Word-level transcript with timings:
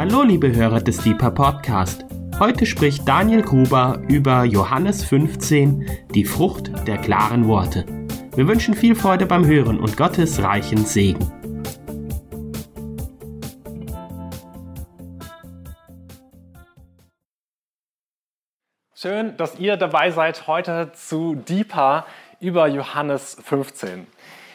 Hallo 0.00 0.22
liebe 0.22 0.50
Hörer 0.50 0.80
des 0.80 1.02
Deeper 1.02 1.30
Podcast. 1.30 2.06
Heute 2.38 2.64
spricht 2.64 3.06
Daniel 3.06 3.42
Gruber 3.42 4.00
über 4.08 4.44
Johannes 4.44 5.04
15, 5.04 6.06
die 6.14 6.24
Frucht 6.24 6.72
der 6.88 6.96
klaren 6.96 7.46
Worte. 7.46 7.84
Wir 8.34 8.48
wünschen 8.48 8.72
viel 8.72 8.94
Freude 8.94 9.26
beim 9.26 9.44
Hören 9.44 9.78
und 9.78 9.98
Gottes 9.98 10.42
reichen 10.42 10.86
Segen. 10.86 11.30
Schön, 18.94 19.36
dass 19.36 19.58
ihr 19.58 19.76
dabei 19.76 20.12
seid 20.12 20.46
heute 20.46 20.92
zu 20.94 21.34
Deeper 21.34 22.06
über 22.40 22.68
Johannes 22.68 23.36
15. 23.44 24.06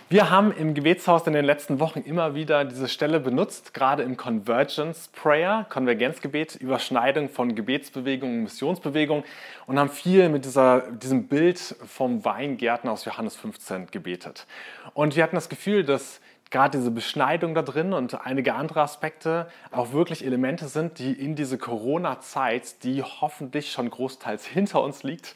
Wir 0.08 0.30
haben 0.30 0.52
im 0.52 0.76
Gebetshaus 0.76 1.26
in 1.26 1.34
den 1.34 1.46
letzten 1.46 1.80
Wochen 1.80 2.02
immer 2.02 2.36
wieder 2.36 2.64
diese 2.64 2.88
Stelle 2.88 3.20
benutzt, 3.20 3.74
gerade 3.74 4.04
im 4.04 4.18
Convergence 4.18 5.08
Prayer, 5.08 5.66
Konvergenzgebet, 5.68 6.54
Überschneidung 6.54 7.28
von 7.28 7.56
Gebetsbewegung 7.56 8.30
und 8.30 8.44
Missionsbewegung 8.44 9.24
und 9.66 9.80
haben 9.80 9.90
viel 9.90 10.30
mit 10.30 10.46
dieser, 10.46 10.82
diesem 10.92 11.28
Bild 11.28 11.58
vom 11.88 12.24
Weingärtner 12.24 12.92
aus 12.92 13.04
Johannes 13.06 13.36
15 13.36 13.88
gebetet. 13.88 14.46
Und 14.94 15.16
wir 15.16 15.24
hatten 15.24 15.38
das 15.38 15.50
Gefühl, 15.50 15.84
dass 15.84 16.22
gerade 16.52 16.78
diese 16.78 16.92
Beschneidung 16.92 17.56
da 17.56 17.64
drin 17.64 17.92
und 17.92 18.28
einige 18.28 18.54
andere 18.54 18.82
Aspekte 18.82 19.48
auch 19.72 19.92
wirklich 19.92 20.24
Elemente 20.24 20.68
sind, 20.68 21.00
die 21.00 21.14
in 21.14 21.34
diese 21.34 21.58
Corona-Zeit, 21.58 22.84
die 22.84 23.02
hoffentlich 23.02 23.72
schon 23.72 23.90
großteils 23.90 24.46
hinter 24.46 24.84
uns 24.84 25.02
liegt, 25.02 25.34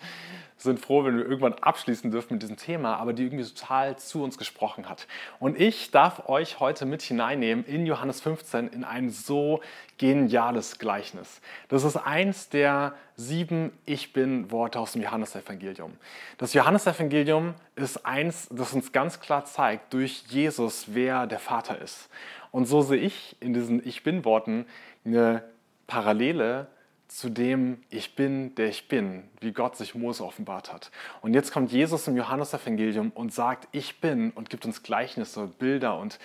sind 0.61 0.79
froh, 0.79 1.05
wenn 1.05 1.17
wir 1.17 1.23
irgendwann 1.23 1.53
abschließen 1.53 2.11
dürfen 2.11 2.33
mit 2.33 2.43
diesem 2.43 2.57
Thema, 2.57 2.97
aber 2.97 3.13
die 3.13 3.23
irgendwie 3.23 3.45
total 3.45 3.97
zu 3.97 4.21
uns 4.21 4.37
gesprochen 4.37 4.89
hat. 4.89 5.07
Und 5.39 5.59
ich 5.59 5.89
darf 5.91 6.27
euch 6.27 6.59
heute 6.59 6.85
mit 6.85 7.01
hineinnehmen 7.01 7.63
in 7.65 7.85
Johannes 7.85 8.19
15 8.19 8.67
in 8.67 8.83
ein 8.83 9.09
so 9.09 9.61
geniales 9.97 10.77
Gleichnis. 10.77 11.39
Das 11.69 11.85
ist 11.85 11.95
eins 11.95 12.49
der 12.49 12.93
sieben 13.15 13.71
Ich 13.85 14.11
bin 14.11 14.51
Worte 14.51 14.79
aus 14.79 14.91
dem 14.91 15.01
Johannesevangelium. 15.01 15.93
Das 16.37 16.53
Johannesevangelium 16.53 17.55
ist 17.75 18.05
eins, 18.05 18.49
das 18.51 18.73
uns 18.73 18.91
ganz 18.91 19.21
klar 19.21 19.45
zeigt 19.45 19.93
durch 19.93 20.25
Jesus, 20.27 20.87
wer 20.87 21.25
der 21.25 21.39
Vater 21.39 21.79
ist. 21.79 22.09
Und 22.51 22.65
so 22.65 22.81
sehe 22.81 22.99
ich 22.99 23.37
in 23.39 23.53
diesen 23.53 23.85
Ich 23.87 24.03
bin 24.03 24.25
Worten 24.25 24.65
eine 25.05 25.43
Parallele 25.87 26.67
zu 27.09 27.29
dem 27.29 27.81
Ich 27.89 28.15
bin, 28.15 28.55
der 28.55 28.69
ich 28.69 28.87
bin, 28.87 29.23
wie 29.41 29.51
Gott 29.51 29.75
sich 29.75 29.95
Mose 29.95 30.23
offenbart 30.23 30.71
hat. 30.71 30.91
Und 31.21 31.33
jetzt 31.33 31.51
kommt 31.51 31.71
Jesus 31.71 32.07
im 32.07 32.15
Johannesevangelium 32.15 33.11
und 33.13 33.33
sagt, 33.33 33.67
ich 33.71 33.99
bin 33.99 34.29
und 34.31 34.49
gibt 34.49 34.65
uns 34.65 34.83
Gleichnisse, 34.83 35.47
Bilder 35.47 35.97
und 35.97 36.19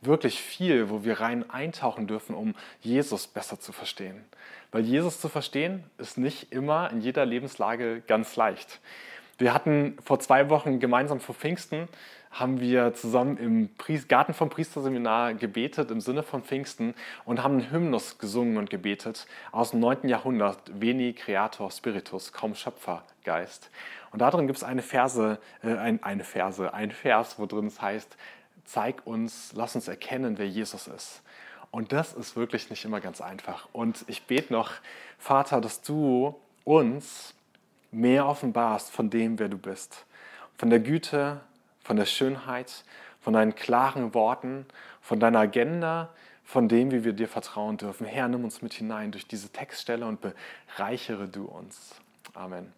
wirklich 0.00 0.40
viel, 0.40 0.88
wo 0.88 1.04
wir 1.04 1.20
rein 1.20 1.48
eintauchen 1.50 2.06
dürfen, 2.06 2.34
um 2.34 2.54
Jesus 2.80 3.26
besser 3.26 3.60
zu 3.60 3.72
verstehen. 3.72 4.24
Weil 4.72 4.82
Jesus 4.82 5.20
zu 5.20 5.28
verstehen 5.28 5.84
ist 5.98 6.16
nicht 6.16 6.52
immer 6.52 6.90
in 6.90 7.02
jeder 7.02 7.26
Lebenslage 7.26 8.02
ganz 8.06 8.34
leicht. 8.36 8.80
Wir 9.36 9.52
hatten 9.52 9.98
vor 10.02 10.20
zwei 10.20 10.48
Wochen 10.48 10.80
gemeinsam 10.80 11.20
vor 11.20 11.34
Pfingsten 11.34 11.86
haben 12.30 12.60
wir 12.60 12.94
zusammen 12.94 13.36
im 13.36 13.70
Garten 14.06 14.34
vom 14.34 14.50
Priesterseminar 14.50 15.34
gebetet 15.34 15.90
im 15.90 16.00
Sinne 16.00 16.22
von 16.22 16.42
Pfingsten 16.42 16.94
und 17.24 17.42
haben 17.42 17.54
einen 17.54 17.70
Hymnus 17.70 18.18
gesungen 18.18 18.56
und 18.56 18.70
gebetet 18.70 19.26
aus 19.50 19.72
dem 19.72 19.80
9. 19.80 20.08
Jahrhundert, 20.08 20.58
Veni 20.80 21.12
Creator 21.12 21.70
Spiritus, 21.70 22.32
kaum 22.32 22.54
Schöpfergeist. 22.54 23.70
Und 24.12 24.20
darin 24.20 24.46
gibt 24.46 24.58
es 24.58 24.64
eine 24.64 24.82
Verse, 24.82 25.38
äh, 25.62 25.74
ein, 25.74 26.02
eine 26.02 26.24
Verse, 26.24 26.72
ein 26.72 26.92
Vers, 26.92 27.38
wo 27.38 27.46
drin 27.46 27.66
es 27.66 27.82
heißt, 27.82 28.16
zeig 28.64 29.06
uns, 29.06 29.52
lass 29.54 29.74
uns 29.74 29.88
erkennen, 29.88 30.38
wer 30.38 30.48
Jesus 30.48 30.86
ist. 30.86 31.22
Und 31.72 31.92
das 31.92 32.12
ist 32.12 32.36
wirklich 32.36 32.70
nicht 32.70 32.84
immer 32.84 33.00
ganz 33.00 33.20
einfach. 33.20 33.68
Und 33.72 34.04
ich 34.06 34.26
bete 34.26 34.52
noch, 34.52 34.72
Vater, 35.18 35.60
dass 35.60 35.82
du 35.82 36.34
uns 36.64 37.34
mehr 37.92 38.26
offenbarst 38.26 38.90
von 38.90 39.10
dem, 39.10 39.38
wer 39.38 39.48
du 39.48 39.58
bist. 39.58 40.04
Von 40.56 40.70
der 40.70 40.80
Güte, 40.80 41.40
von 41.90 41.96
der 41.96 42.06
Schönheit, 42.06 42.84
von 43.20 43.32
deinen 43.32 43.56
klaren 43.56 44.14
Worten, 44.14 44.64
von 45.00 45.18
deiner 45.18 45.40
Agenda, 45.40 46.10
von 46.44 46.68
dem, 46.68 46.92
wie 46.92 47.02
wir 47.02 47.14
dir 47.14 47.26
vertrauen 47.26 47.78
dürfen. 47.78 48.06
Herr, 48.06 48.28
nimm 48.28 48.44
uns 48.44 48.62
mit 48.62 48.74
hinein 48.74 49.10
durch 49.10 49.26
diese 49.26 49.48
Textstelle 49.48 50.06
und 50.06 50.20
bereichere 50.20 51.26
du 51.26 51.46
uns. 51.46 51.96
Amen. 52.32 52.72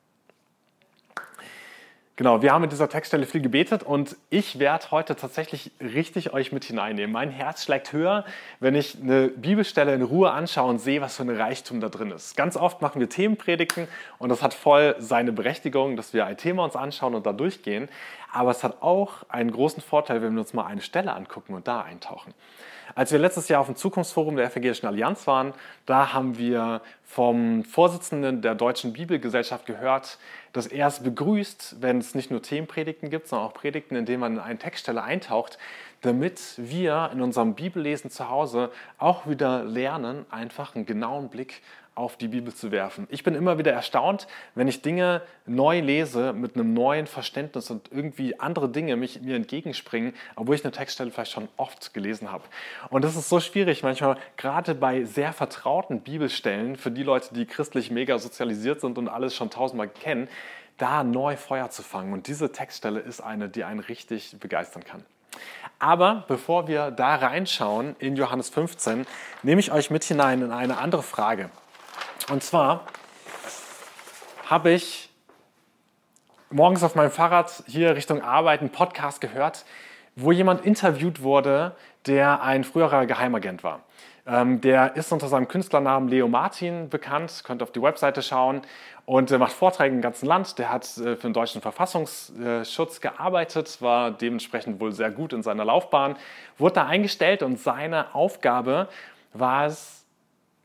Genau, 2.22 2.41
wir 2.41 2.53
haben 2.53 2.62
mit 2.62 2.71
dieser 2.71 2.88
Textstelle 2.88 3.27
viel 3.27 3.41
gebetet 3.41 3.83
und 3.83 4.15
ich 4.31 4.60
werde 4.60 4.93
heute 4.93 5.16
tatsächlich 5.16 5.72
richtig 5.81 6.33
euch 6.33 6.53
mit 6.53 6.62
hineinnehmen. 6.62 7.10
Mein 7.10 7.31
Herz 7.31 7.65
schlägt 7.65 7.93
höher, 7.93 8.25
wenn 8.60 8.77
ich 8.77 8.97
eine 9.03 9.27
Bibelstelle 9.27 9.93
in 9.93 10.03
Ruhe 10.03 10.31
anschaue 10.31 10.71
und 10.71 10.78
sehe, 10.78 11.00
was 11.00 11.16
für 11.16 11.25
ein 11.25 11.31
Reichtum 11.31 11.81
da 11.81 11.88
drin 11.88 12.12
ist. 12.12 12.37
Ganz 12.37 12.56
oft 12.56 12.81
machen 12.81 13.00
wir 13.00 13.09
Themenpredigten 13.09 13.88
und 14.21 14.28
das 14.28 14.41
hat 14.41 14.55
voll 14.55 14.94
seine 15.00 15.33
Berechtigung, 15.33 15.97
dass 15.97 16.15
wir 16.15 16.25
ein 16.25 16.37
Thema 16.37 16.62
uns 16.62 16.77
anschauen 16.77 17.16
und 17.16 17.27
da 17.27 17.33
durchgehen. 17.33 17.88
Aber 18.33 18.53
es 18.53 18.62
hat 18.62 18.83
auch 18.83 19.25
einen 19.28 19.50
großen 19.50 19.83
Vorteil, 19.83 20.22
wenn 20.22 20.34
wir 20.34 20.43
uns 20.43 20.53
mal 20.53 20.66
eine 20.66 20.81
Stelle 20.81 21.15
angucken 21.15 21.54
und 21.54 21.66
da 21.66 21.81
eintauchen. 21.81 22.34
Als 22.94 23.10
wir 23.10 23.19
letztes 23.19 23.48
Jahr 23.48 23.60
auf 23.60 23.66
dem 23.66 23.76
Zukunftsforum 23.76 24.36
der 24.36 24.47
Evangelischen 24.47 24.86
Allianz 24.86 25.26
waren, 25.26 25.54
da 25.86 26.12
haben 26.12 26.36
wir 26.36 26.82
vom 27.04 27.64
Vorsitzenden 27.64 28.42
der 28.42 28.54
Deutschen 28.54 28.92
Bibelgesellschaft 28.92 29.66
gehört, 29.66 30.19
dass 30.53 30.66
er 30.66 30.88
es 30.88 31.03
begrüßt, 31.03 31.76
wenn 31.80 31.98
es 31.98 32.14
nicht 32.14 32.30
nur 32.30 32.42
Themenpredigten 32.42 33.08
gibt, 33.08 33.28
sondern 33.28 33.48
auch 33.48 33.54
Predigten, 33.54 33.97
in 33.97 34.04
denen 34.04 34.20
man 34.20 34.34
in 34.34 34.41
eine 34.41 34.58
Textstelle 34.58 35.03
eintaucht, 35.03 35.58
damit 36.03 36.54
wir 36.56 37.10
in 37.12 37.22
unserem 37.22 37.54
Bibellesen 37.54 38.10
zu 38.10 38.28
Hause 38.28 38.70
auch 38.98 39.26
wieder 39.26 39.64
lernen, 39.64 40.26
einfach 40.30 40.74
einen 40.74 40.84
genauen 40.84 41.28
Blick 41.28 41.62
auf 41.94 42.16
die 42.16 42.28
Bibel 42.28 42.54
zu 42.54 42.70
werfen. 42.70 43.06
Ich 43.10 43.22
bin 43.22 43.34
immer 43.34 43.58
wieder 43.58 43.72
erstaunt, 43.72 44.26
wenn 44.54 44.66
ich 44.66 44.80
Dinge 44.80 45.22
neu 45.44 45.80
lese 45.80 46.32
mit 46.32 46.54
einem 46.54 46.72
neuen 46.72 47.06
Verständnis 47.06 47.70
und 47.70 47.92
irgendwie 47.92 48.41
andere 48.41 48.70
Dinge 48.70 48.97
mich, 48.97 49.20
mir 49.20 49.36
entgegenspringen, 49.36 50.14
obwohl 50.34 50.54
ich 50.54 50.64
eine 50.64 50.72
Textstelle 50.72 51.10
vielleicht 51.10 51.32
schon 51.32 51.48
oft 51.56 51.92
gelesen 51.92 52.32
habe. 52.32 52.44
Und 52.88 53.04
das 53.04 53.14
ist 53.16 53.28
so 53.28 53.41
schwierig 53.41 53.82
manchmal, 53.82 54.16
gerade 54.36 54.75
bei 54.75 55.04
sehr 55.04 55.32
vertrauten 55.32 56.00
Bibelstellen, 56.00 56.76
für 56.76 56.91
die 56.91 57.03
Leute, 57.03 57.34
die 57.34 57.44
christlich 57.44 57.91
mega 57.91 58.19
sozialisiert 58.19 58.80
sind 58.80 58.97
und 58.97 59.09
alles 59.09 59.34
schon 59.34 59.50
tausendmal 59.50 59.88
kennen, 59.88 60.28
da 60.78 61.04
neu 61.04 61.36
Feuer 61.36 61.69
zu 61.70 61.82
fangen. 61.82 62.12
Und 62.12 62.26
diese 62.26 62.53
Textstelle 62.53 63.00
ist 63.00 63.20
eine, 63.20 63.48
die 63.48 63.64
einen 63.64 63.80
richtig 63.80 64.36
begeistern 64.41 64.82
kann. 64.82 65.04
Aber 65.78 66.24
bevor 66.28 66.69
wir 66.69 66.91
da 66.91 67.16
reinschauen 67.16 67.97
in 67.98 68.16
Johannes 68.16 68.50
15, 68.50 69.06
nehme 69.42 69.60
ich 69.60 69.72
euch 69.72 69.91
mit 69.91 70.04
hinein 70.04 70.42
in 70.42 70.53
eine 70.53 70.78
andere 70.78 71.03
Frage. 71.03 71.50
Und 72.31 72.43
zwar 72.43 72.87
habe 74.47 74.71
ich 74.71 75.10
morgens 76.50 76.83
auf 76.83 76.94
meinem 76.94 77.10
Fahrrad 77.10 77.65
hier 77.66 77.97
Richtung 77.97 78.21
Arbeit 78.21 78.60
einen 78.60 78.71
Podcast 78.71 79.21
gehört, 79.21 79.65
wo 80.15 80.31
jemand 80.31 80.65
interviewt 80.65 81.22
wurde, 81.22 81.75
der 82.06 82.43
ein 82.43 82.65
früherer 82.65 83.06
Geheimagent 83.06 83.65
war. 83.65 83.81
Ähm, 84.25 84.60
der 84.60 84.94
ist 84.94 85.10
unter 85.10 85.27
seinem 85.27 85.49
Künstlernamen 85.49 86.09
Leo 86.09 86.28
Martin 86.28 86.88
bekannt, 86.88 87.43
könnt 87.44 87.62
auf 87.62 87.72
die 87.72 87.83
Webseite 87.83 88.22
schauen 88.22 88.62
und 89.04 89.31
macht 89.31 89.53
Vorträge 89.53 89.94
im 89.94 90.00
ganzen 90.00 90.27
Land. 90.27 90.59
Der 90.59 90.71
hat 90.71 90.84
äh, 90.99 91.16
für 91.16 91.28
den 91.28 91.33
deutschen 91.33 91.60
Verfassungsschutz 91.60 93.00
gearbeitet, 93.00 93.78
war 93.81 94.12
dementsprechend 94.12 94.81
wohl 94.81 94.93
sehr 94.93 95.10
gut 95.10 95.33
in 95.33 95.43
seiner 95.43 95.65
Laufbahn, 95.65 96.16
wurde 96.56 96.75
da 96.75 96.87
eingestellt 96.87 97.43
und 97.43 97.59
seine 97.59 98.15
Aufgabe 98.15 98.89
war 99.33 99.66
es, 99.66 100.04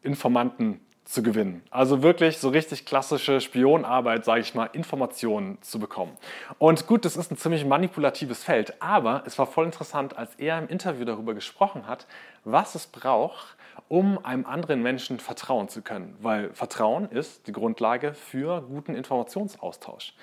Informanten 0.03 0.79
zu 1.07 1.23
gewinnen. 1.23 1.63
Also 1.71 2.03
wirklich 2.03 2.37
so 2.37 2.49
richtig 2.49 2.85
klassische 2.85 3.39
Spionarbeit, 3.39 4.25
sage 4.25 4.41
ich 4.41 4.53
mal, 4.53 4.65
Informationen 4.73 5.57
zu 5.61 5.79
bekommen. 5.79 6.11
Und 6.59 6.85
gut, 6.85 7.05
das 7.05 7.15
ist 7.15 7.31
ein 7.31 7.37
ziemlich 7.37 7.63
manipulatives 7.63 8.43
Feld, 8.43 8.81
aber 8.81 9.23
es 9.25 9.39
war 9.39 9.47
voll 9.47 9.65
interessant, 9.65 10.17
als 10.17 10.35
er 10.35 10.59
im 10.59 10.67
Interview 10.67 11.05
darüber 11.05 11.33
gesprochen 11.33 11.87
hat, 11.87 12.07
was 12.43 12.75
es 12.75 12.87
braucht, 12.87 13.55
um 13.87 14.23
einem 14.25 14.45
anderen 14.45 14.83
Menschen 14.83 15.19
vertrauen 15.19 15.69
zu 15.69 15.81
können. 15.81 16.13
Weil 16.19 16.53
Vertrauen 16.53 17.09
ist 17.09 17.47
die 17.47 17.53
Grundlage 17.53 18.13
für 18.13 18.61
guten 18.61 18.93
Informationsaustausch. 18.93 20.13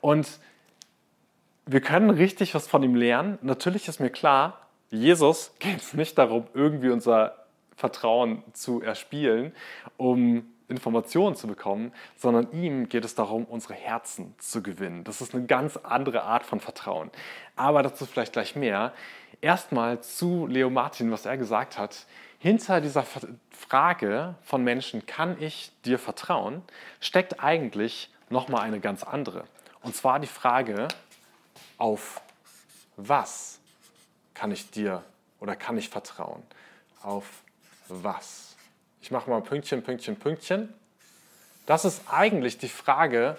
Und 0.00 0.40
wir 1.66 1.82
können 1.82 2.08
richtig 2.08 2.54
was 2.54 2.66
von 2.66 2.82
ihm 2.82 2.94
lernen. 2.94 3.38
Natürlich 3.42 3.88
ist 3.88 4.00
mir 4.00 4.10
klar, 4.10 4.68
Jesus 4.90 5.52
geht 5.58 5.78
es 5.78 5.92
nicht 5.92 6.16
darum, 6.16 6.46
irgendwie 6.54 6.88
unser 6.88 7.43
Vertrauen 7.76 8.42
zu 8.52 8.80
erspielen, 8.82 9.54
um 9.96 10.46
Informationen 10.68 11.36
zu 11.36 11.46
bekommen, 11.46 11.92
sondern 12.16 12.50
ihm 12.52 12.88
geht 12.88 13.04
es 13.04 13.14
darum, 13.14 13.44
unsere 13.44 13.74
Herzen 13.74 14.34
zu 14.38 14.62
gewinnen. 14.62 15.04
Das 15.04 15.20
ist 15.20 15.34
eine 15.34 15.46
ganz 15.46 15.76
andere 15.76 16.22
Art 16.22 16.44
von 16.44 16.60
Vertrauen. 16.60 17.10
Aber 17.56 17.82
dazu 17.82 18.06
vielleicht 18.06 18.32
gleich 18.32 18.56
mehr. 18.56 18.92
Erstmal 19.40 20.00
zu 20.00 20.46
Leo 20.46 20.70
Martin, 20.70 21.10
was 21.10 21.26
er 21.26 21.36
gesagt 21.36 21.78
hat. 21.78 22.06
Hinter 22.38 22.80
dieser 22.80 23.04
Frage 23.50 24.34
von 24.42 24.64
Menschen, 24.64 25.06
kann 25.06 25.40
ich 25.40 25.72
dir 25.84 25.98
vertrauen, 25.98 26.62
steckt 27.00 27.42
eigentlich 27.42 28.10
nochmal 28.30 28.62
eine 28.62 28.80
ganz 28.80 29.02
andere. 29.02 29.44
Und 29.82 29.94
zwar 29.94 30.18
die 30.18 30.26
Frage, 30.26 30.88
auf 31.78 32.20
was 32.96 33.60
kann 34.32 34.50
ich 34.50 34.70
dir 34.70 35.02
oder 35.40 35.56
kann 35.56 35.76
ich 35.76 35.88
vertrauen? 35.88 36.42
Auf 37.02 37.42
was. 37.88 38.56
Ich 39.00 39.10
mache 39.10 39.28
mal 39.28 39.40
Pünktchen, 39.42 39.82
Pünktchen, 39.82 40.16
Pünktchen. 40.16 40.72
Das 41.66 41.84
ist 41.84 42.02
eigentlich 42.10 42.58
die 42.58 42.68
Frage, 42.68 43.38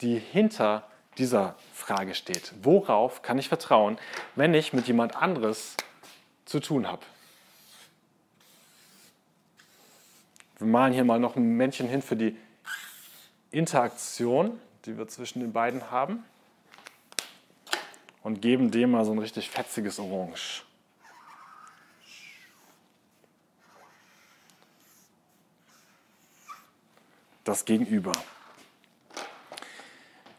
die 0.00 0.18
hinter 0.18 0.86
dieser 1.18 1.56
Frage 1.72 2.14
steht. 2.14 2.52
Worauf 2.62 3.22
kann 3.22 3.38
ich 3.38 3.48
vertrauen, 3.48 3.98
wenn 4.34 4.54
ich 4.54 4.72
mit 4.72 4.86
jemand 4.86 5.16
anderes 5.16 5.76
zu 6.44 6.60
tun 6.60 6.86
habe? 6.86 7.02
Wir 10.58 10.66
malen 10.66 10.92
hier 10.92 11.04
mal 11.04 11.18
noch 11.18 11.36
ein 11.36 11.56
Männchen 11.56 11.88
hin 11.88 12.02
für 12.02 12.16
die 12.16 12.36
Interaktion, 13.50 14.58
die 14.84 14.96
wir 14.96 15.08
zwischen 15.08 15.40
den 15.40 15.52
beiden 15.52 15.90
haben. 15.90 16.24
Und 18.22 18.42
geben 18.42 18.70
dem 18.70 18.90
mal 18.90 19.04
so 19.04 19.12
ein 19.12 19.18
richtig 19.18 19.50
fetziges 19.50 19.98
Orange. 19.98 20.65
Das 27.46 27.64
Gegenüber. 27.64 28.10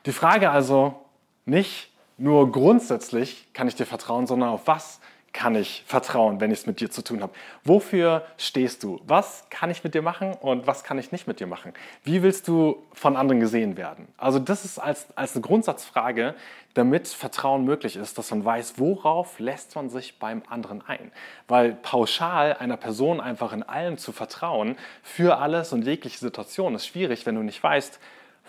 Die 0.06 0.12
Frage 0.12 0.52
also 0.52 1.06
nicht 1.46 1.90
nur 2.18 2.52
grundsätzlich 2.52 3.48
kann 3.54 3.70
ich 3.70 3.76
dir 3.76 3.86
vertrauen, 3.86 4.28
sondern 4.28 4.50
auf 4.50 4.68
was 4.68 5.00
kann 5.38 5.54
ich 5.54 5.84
vertrauen, 5.86 6.42
wenn 6.42 6.50
ich 6.50 6.62
es 6.62 6.66
mit 6.66 6.80
dir 6.80 6.90
zu 6.90 7.04
tun 7.04 7.22
habe? 7.22 7.32
Wofür 7.64 8.26
stehst 8.38 8.82
du? 8.82 9.00
Was 9.06 9.46
kann 9.52 9.70
ich 9.70 9.84
mit 9.84 9.94
dir 9.94 10.02
machen 10.02 10.34
und 10.34 10.66
was 10.66 10.84
kann 10.84 10.98
ich 10.98 11.12
nicht 11.12 11.28
mit 11.28 11.40
dir 11.40 11.46
machen? 11.46 11.74
Wie 12.04 12.24
willst 12.24 12.48
du 12.48 12.84
von 12.92 13.16
anderen 13.16 13.40
gesehen 13.40 13.78
werden? 13.78 14.08
Also 14.18 14.40
das 14.40 14.66
ist 14.66 14.80
als, 14.80 15.06
als 15.16 15.36
eine 15.36 15.44
Grundsatzfrage, 15.44 16.34
damit 16.74 17.08
Vertrauen 17.08 17.66
möglich 17.66 17.98
ist, 17.98 18.18
dass 18.18 18.32
man 18.32 18.44
weiß, 18.44 18.80
worauf 18.80 19.38
lässt 19.38 19.76
man 19.76 19.92
sich 19.92 20.18
beim 20.18 20.42
anderen 20.50 20.84
ein. 20.88 21.12
Weil 21.48 21.74
pauschal 21.76 22.54
einer 22.54 22.78
Person 22.78 23.22
einfach 23.22 23.54
in 23.54 23.62
allem 23.62 24.00
zu 24.00 24.14
vertrauen, 24.14 24.76
für 25.04 25.38
alles 25.38 25.72
und 25.72 25.86
jegliche 25.86 26.18
Situation 26.18 26.74
ist 26.74 26.88
schwierig, 26.88 27.28
wenn 27.28 27.36
du 27.36 27.44
nicht 27.44 27.62
weißt, 27.62 28.00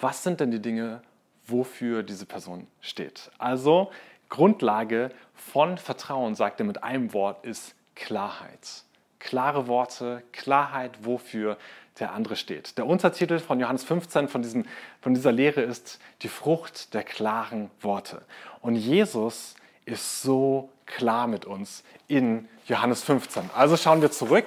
was 0.01 0.23
sind 0.23 0.41
denn 0.41 0.51
die 0.51 0.63
Dinge, 0.63 1.03
wofür 1.47 2.03
diese 2.03 2.25
Person 2.25 2.67
steht. 2.81 3.31
Also 3.37 3.91
Grundlage 4.29 5.11
von 5.35 5.79
Vertrauen, 5.79 6.35
sagt 6.35 6.61
er 6.61 6.67
mit 6.67 6.83
einem 6.83 7.13
Wort, 7.13 7.45
ist 7.45 7.75
Klarheit. 7.95 8.85
Klare 9.19 9.67
Worte, 9.67 10.23
Klarheit, 10.33 11.05
wofür 11.05 11.57
der 11.99 12.13
andere 12.13 12.37
steht. 12.37 12.79
Der 12.79 12.87
Untertitel 12.87 13.39
von 13.41 13.59
Johannes 13.59 13.85
15 13.85 14.29
von, 14.29 14.43
diesem, 14.43 14.65
von 15.01 15.15
dieser 15.15 15.33
Lehre 15.33 15.63
ist 15.63 15.99
die 16.23 16.29
Frucht 16.29 16.95
der 16.95 17.03
klaren 17.03 17.71
Worte. 17.81 18.23
Und 18.61 18.77
Jesus 18.77 19.57
ist 19.85 20.23
so 20.23 20.71
klar 20.87 21.27
mit 21.27 21.45
uns 21.45 21.83
in 22.07 22.49
Johannes 22.67 23.03
15. 23.03 23.51
Also 23.55 23.77
schauen 23.77 24.03
wir 24.03 24.11
zurück. 24.11 24.47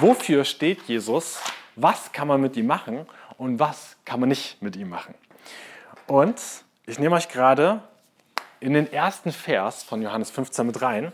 Wofür 0.00 0.44
steht 0.44 0.82
Jesus? 0.82 1.40
Was 1.76 2.12
kann 2.12 2.28
man 2.28 2.40
mit 2.40 2.56
ihm 2.56 2.66
machen 2.66 3.06
und 3.38 3.58
was 3.58 3.96
kann 4.04 4.20
man 4.20 4.28
nicht 4.28 4.60
mit 4.62 4.76
ihm 4.76 4.88
machen? 4.88 5.14
Und 6.06 6.40
ich 6.86 6.98
nehme 6.98 7.16
euch 7.16 7.28
gerade 7.28 7.82
in 8.60 8.74
den 8.74 8.92
ersten 8.92 9.32
Vers 9.32 9.82
von 9.82 10.02
Johannes 10.02 10.30
15 10.30 10.66
mit 10.66 10.82
rein, 10.82 11.12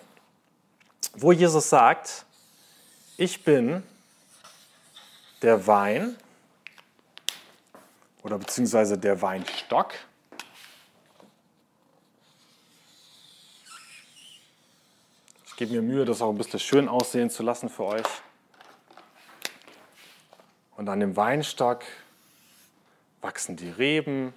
wo 1.14 1.30
Jesus 1.30 1.70
sagt, 1.70 2.24
ich 3.16 3.44
bin 3.44 3.82
der 5.42 5.66
Wein 5.66 6.16
oder 8.22 8.38
beziehungsweise 8.38 8.98
der 8.98 9.22
Weinstock. 9.22 9.94
Ich 15.46 15.56
gebe 15.56 15.72
mir 15.72 15.82
Mühe, 15.82 16.04
das 16.04 16.20
auch 16.20 16.30
ein 16.30 16.36
bisschen 16.36 16.60
schön 16.60 16.88
aussehen 16.88 17.30
zu 17.30 17.42
lassen 17.42 17.70
für 17.70 17.84
euch. 17.84 18.06
Und 20.76 20.88
an 20.88 21.00
dem 21.00 21.16
Weinstock 21.16 21.84
wachsen 23.22 23.56
die 23.56 23.70
Reben, 23.70 24.34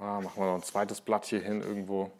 Ah, 0.00 0.20
machen 0.20 0.40
wir 0.40 0.46
noch 0.46 0.54
ein 0.54 0.62
zweites 0.62 1.00
Blatt 1.00 1.24
hier 1.24 1.40
hin 1.40 1.60
irgendwo. 1.60 2.12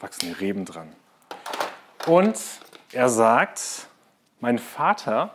Wachsen 0.00 0.26
die 0.26 0.32
Reben 0.32 0.64
dran. 0.64 0.92
Und 2.04 2.36
er 2.90 3.08
sagt, 3.08 3.86
mein 4.40 4.58
Vater 4.58 5.34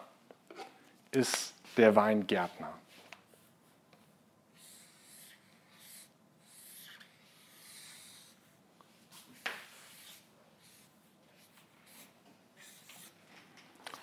ist 1.11 1.53
der 1.77 1.95
Weingärtner. 1.95 2.73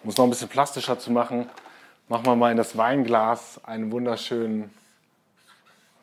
Um 0.03 0.09
es 0.09 0.17
noch 0.17 0.25
ein 0.25 0.31
bisschen 0.31 0.49
plastischer 0.49 0.99
zu 0.99 1.13
machen, 1.13 1.51
Machen 2.11 2.25
wir 2.25 2.37
mal 2.37 2.51
in 2.51 2.57
das 2.57 2.75
Weinglas 2.75 3.63
einen 3.65 3.93
wunderschönen 3.93 4.75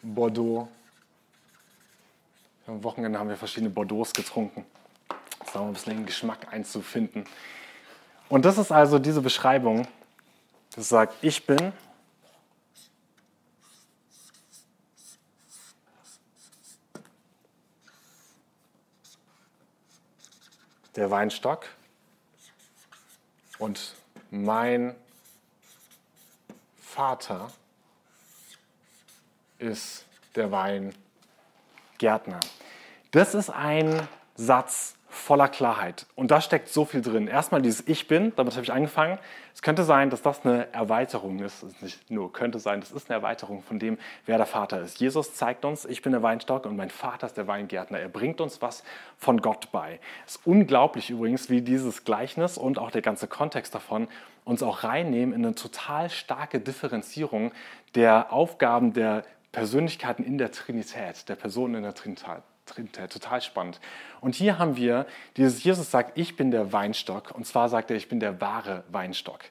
Bordeaux. 0.04 0.68
Am 2.68 2.84
Wochenende 2.84 3.18
haben 3.18 3.30
wir 3.30 3.38
verschiedene 3.38 3.72
Bordeaux 3.72 4.14
getrunken. 4.14 4.68
Das 5.40 5.56
wir 5.56 5.62
ein 5.62 5.74
bisschen 5.74 5.98
den 5.98 6.06
Geschmack 6.06 6.54
einzufinden. 6.54 7.26
Und 8.30 8.46
das 8.46 8.60
ist 8.60 8.72
also 8.72 9.00
diese 9.00 9.20
Beschreibung, 9.20 9.88
das 10.76 10.90
sagt, 10.90 11.16
ich 11.24 11.44
bin 11.44 11.74
der 20.96 21.10
Weinstock 21.10 21.66
und 23.58 23.96
mein 24.30 24.96
Vater 26.96 27.52
ist 29.60 30.06
der 30.34 30.50
Weingärtner. 30.50 32.40
Das 33.12 33.36
ist 33.36 33.50
ein 33.50 34.08
Satz 34.36 34.96
voller 35.16 35.48
Klarheit. 35.48 36.06
Und 36.16 36.30
da 36.30 36.42
steckt 36.42 36.68
so 36.68 36.86
viel 36.86 37.02
drin. 37.02 37.28
Erstmal 37.28 37.62
dieses 37.62 37.88
Ich 37.88 38.08
bin, 38.08 38.34
damit 38.36 38.54
habe 38.54 38.64
ich 38.64 38.74
angefangen. 38.74 39.18
Es 39.54 39.62
könnte 39.62 39.84
sein, 39.84 40.10
dass 40.10 40.22
das 40.22 40.46
eine 40.46 40.72
Erweiterung 40.74 41.40
ist. 41.40 41.64
Es 41.64 41.72
ist 41.72 41.82
nicht 41.82 42.12
nur 42.12 42.34
könnte 42.34 42.60
sein, 42.60 42.82
das 42.82 42.92
ist 42.92 43.10
eine 43.10 43.18
Erweiterung 43.18 43.64
von 43.64 43.80
dem, 43.80 43.98
wer 44.26 44.38
der 44.38 44.46
Vater 44.46 44.82
ist. 44.82 45.00
Jesus 45.00 45.34
zeigt 45.34 45.64
uns, 45.64 45.86
ich 45.86 46.02
bin 46.02 46.12
der 46.12 46.22
Weinstock 46.22 46.66
und 46.66 46.76
mein 46.76 46.90
Vater 46.90 47.28
ist 47.28 47.38
der 47.38 47.48
Weingärtner. 47.48 48.00
Er 48.00 48.10
bringt 48.10 48.42
uns 48.42 48.62
was 48.62 48.84
von 49.18 49.42
Gott 49.42 49.72
bei. 49.72 50.00
Es 50.28 50.36
ist 50.36 50.46
unglaublich 50.46 51.10
übrigens, 51.10 51.50
wie 51.50 51.62
dieses 51.62 52.04
Gleichnis 52.04 52.58
und 52.58 52.78
auch 52.78 52.92
der 52.92 53.02
ganze 53.02 53.28
Kontext 53.28 53.74
davon 53.74 54.08
uns 54.44 54.62
auch 54.62 54.84
reinnehmen 54.84 55.34
in 55.34 55.46
eine 55.46 55.56
total 55.56 56.10
starke 56.10 56.60
Differenzierung 56.60 57.52
der 57.96 58.32
Aufgaben 58.34 58.94
der 58.94 59.24
Persönlichkeiten 59.54 60.24
in 60.24 60.38
der 60.38 60.52
Trinität, 60.52 61.30
der 61.30 61.36
Personen 61.36 61.76
in 61.76 61.84
der 61.84 61.96
Trinität. 61.96 62.44
Total 62.66 63.42
spannend. 63.42 63.80
Und 64.22 64.34
hier 64.34 64.58
haben 64.58 64.76
wir 64.76 65.06
dieses, 65.38 65.64
Jesus 65.64 65.92
sagt, 65.92 66.18
ich 66.18 66.36
bin 66.36 66.50
der 66.50 66.74
Weinstock. 66.74 67.32
Und 67.36 67.46
zwar 67.46 67.70
sagt 67.70 67.92
er, 67.92 67.98
ich 67.98 68.10
bin 68.10 68.20
der 68.20 68.42
wahre 68.42 68.84
Weinstock. 68.90 69.42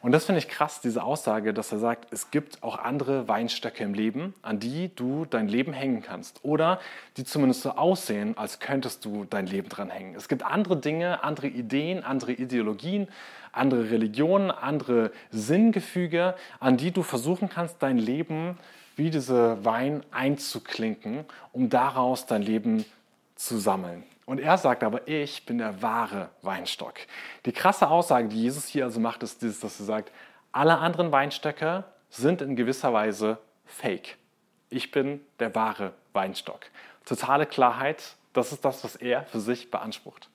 Und 0.00 0.12
das 0.12 0.26
finde 0.26 0.38
ich 0.38 0.48
krass, 0.48 0.80
diese 0.80 1.02
Aussage, 1.02 1.52
dass 1.52 1.72
er 1.72 1.78
sagt, 1.78 2.12
es 2.12 2.30
gibt 2.30 2.62
auch 2.62 2.78
andere 2.78 3.26
Weinstöcke 3.26 3.82
im 3.82 3.94
Leben, 3.94 4.34
an 4.42 4.60
die 4.60 4.94
du 4.94 5.24
dein 5.24 5.48
Leben 5.48 5.72
hängen 5.72 6.02
kannst. 6.02 6.44
Oder 6.44 6.78
die 7.16 7.24
zumindest 7.24 7.62
so 7.62 7.70
aussehen, 7.70 8.36
als 8.36 8.60
könntest 8.60 9.04
du 9.04 9.24
dein 9.24 9.46
Leben 9.46 9.68
dran 9.68 9.90
hängen. 9.90 10.14
Es 10.14 10.28
gibt 10.28 10.44
andere 10.44 10.76
Dinge, 10.76 11.24
andere 11.24 11.48
Ideen, 11.48 12.04
andere 12.04 12.32
Ideologien, 12.32 13.08
andere 13.50 13.90
Religionen, 13.90 14.50
andere 14.50 15.10
Sinngefüge, 15.30 16.34
an 16.60 16.76
die 16.76 16.92
du 16.92 17.02
versuchen 17.02 17.48
kannst, 17.48 17.82
dein 17.82 17.98
Leben 17.98 18.56
zu 18.56 18.77
wie 18.98 19.10
diese 19.10 19.64
Wein 19.64 20.04
einzuklinken, 20.10 21.24
um 21.52 21.70
daraus 21.70 22.26
dein 22.26 22.42
Leben 22.42 22.84
zu 23.36 23.58
sammeln. 23.58 24.02
Und 24.26 24.40
er 24.40 24.58
sagt 24.58 24.82
aber, 24.82 25.06
ich 25.06 25.46
bin 25.46 25.58
der 25.58 25.80
wahre 25.80 26.28
Weinstock. 26.42 26.94
Die 27.46 27.52
krasse 27.52 27.88
Aussage, 27.88 28.28
die 28.28 28.42
Jesus 28.42 28.66
hier 28.66 28.84
also 28.84 29.00
macht, 29.00 29.22
ist 29.22 29.42
dass 29.42 29.80
er 29.80 29.86
sagt, 29.86 30.12
alle 30.52 30.78
anderen 30.78 31.12
Weinstöcke 31.12 31.84
sind 32.10 32.42
in 32.42 32.56
gewisser 32.56 32.92
Weise 32.92 33.38
fake. 33.64 34.16
Ich 34.68 34.90
bin 34.90 35.20
der 35.38 35.54
wahre 35.54 35.92
Weinstock. 36.12 36.60
Totale 37.06 37.46
Klarheit, 37.46 38.02
das 38.32 38.52
ist 38.52 38.64
das, 38.64 38.82
was 38.84 38.96
er 38.96 39.24
für 39.26 39.40
sich 39.40 39.70
beansprucht. 39.70 40.28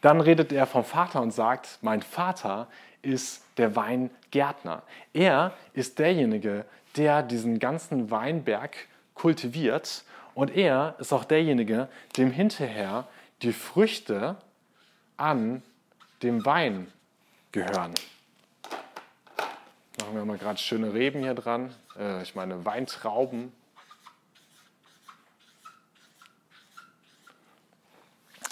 Dann 0.00 0.20
redet 0.20 0.52
er 0.52 0.66
vom 0.66 0.84
Vater 0.84 1.20
und 1.20 1.32
sagt, 1.32 1.78
mein 1.82 2.02
Vater 2.02 2.68
ist 3.02 3.44
der 3.56 3.74
Weingärtner. 3.74 4.82
Er 5.12 5.52
ist 5.72 5.98
derjenige, 5.98 6.64
der 6.96 7.22
diesen 7.22 7.58
ganzen 7.58 8.10
Weinberg 8.10 8.76
kultiviert 9.14 10.04
und 10.34 10.54
er 10.56 10.96
ist 10.98 11.12
auch 11.12 11.24
derjenige, 11.24 11.88
dem 12.16 12.30
hinterher 12.30 13.06
die 13.42 13.52
Früchte 13.52 14.36
an 15.16 15.62
dem 16.22 16.44
Wein 16.44 16.92
gehören. 17.52 17.94
Machen 20.00 20.14
wir 20.14 20.24
mal 20.24 20.38
gerade 20.38 20.58
schöne 20.58 20.94
Reben 20.94 21.22
hier 21.22 21.34
dran. 21.34 21.74
Äh, 21.98 22.22
ich 22.22 22.34
meine 22.34 22.64
Weintrauben. 22.64 23.52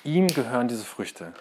ihm 0.06 0.28
gehören 0.28 0.68
diese 0.68 0.84
Früchte. 0.84 1.32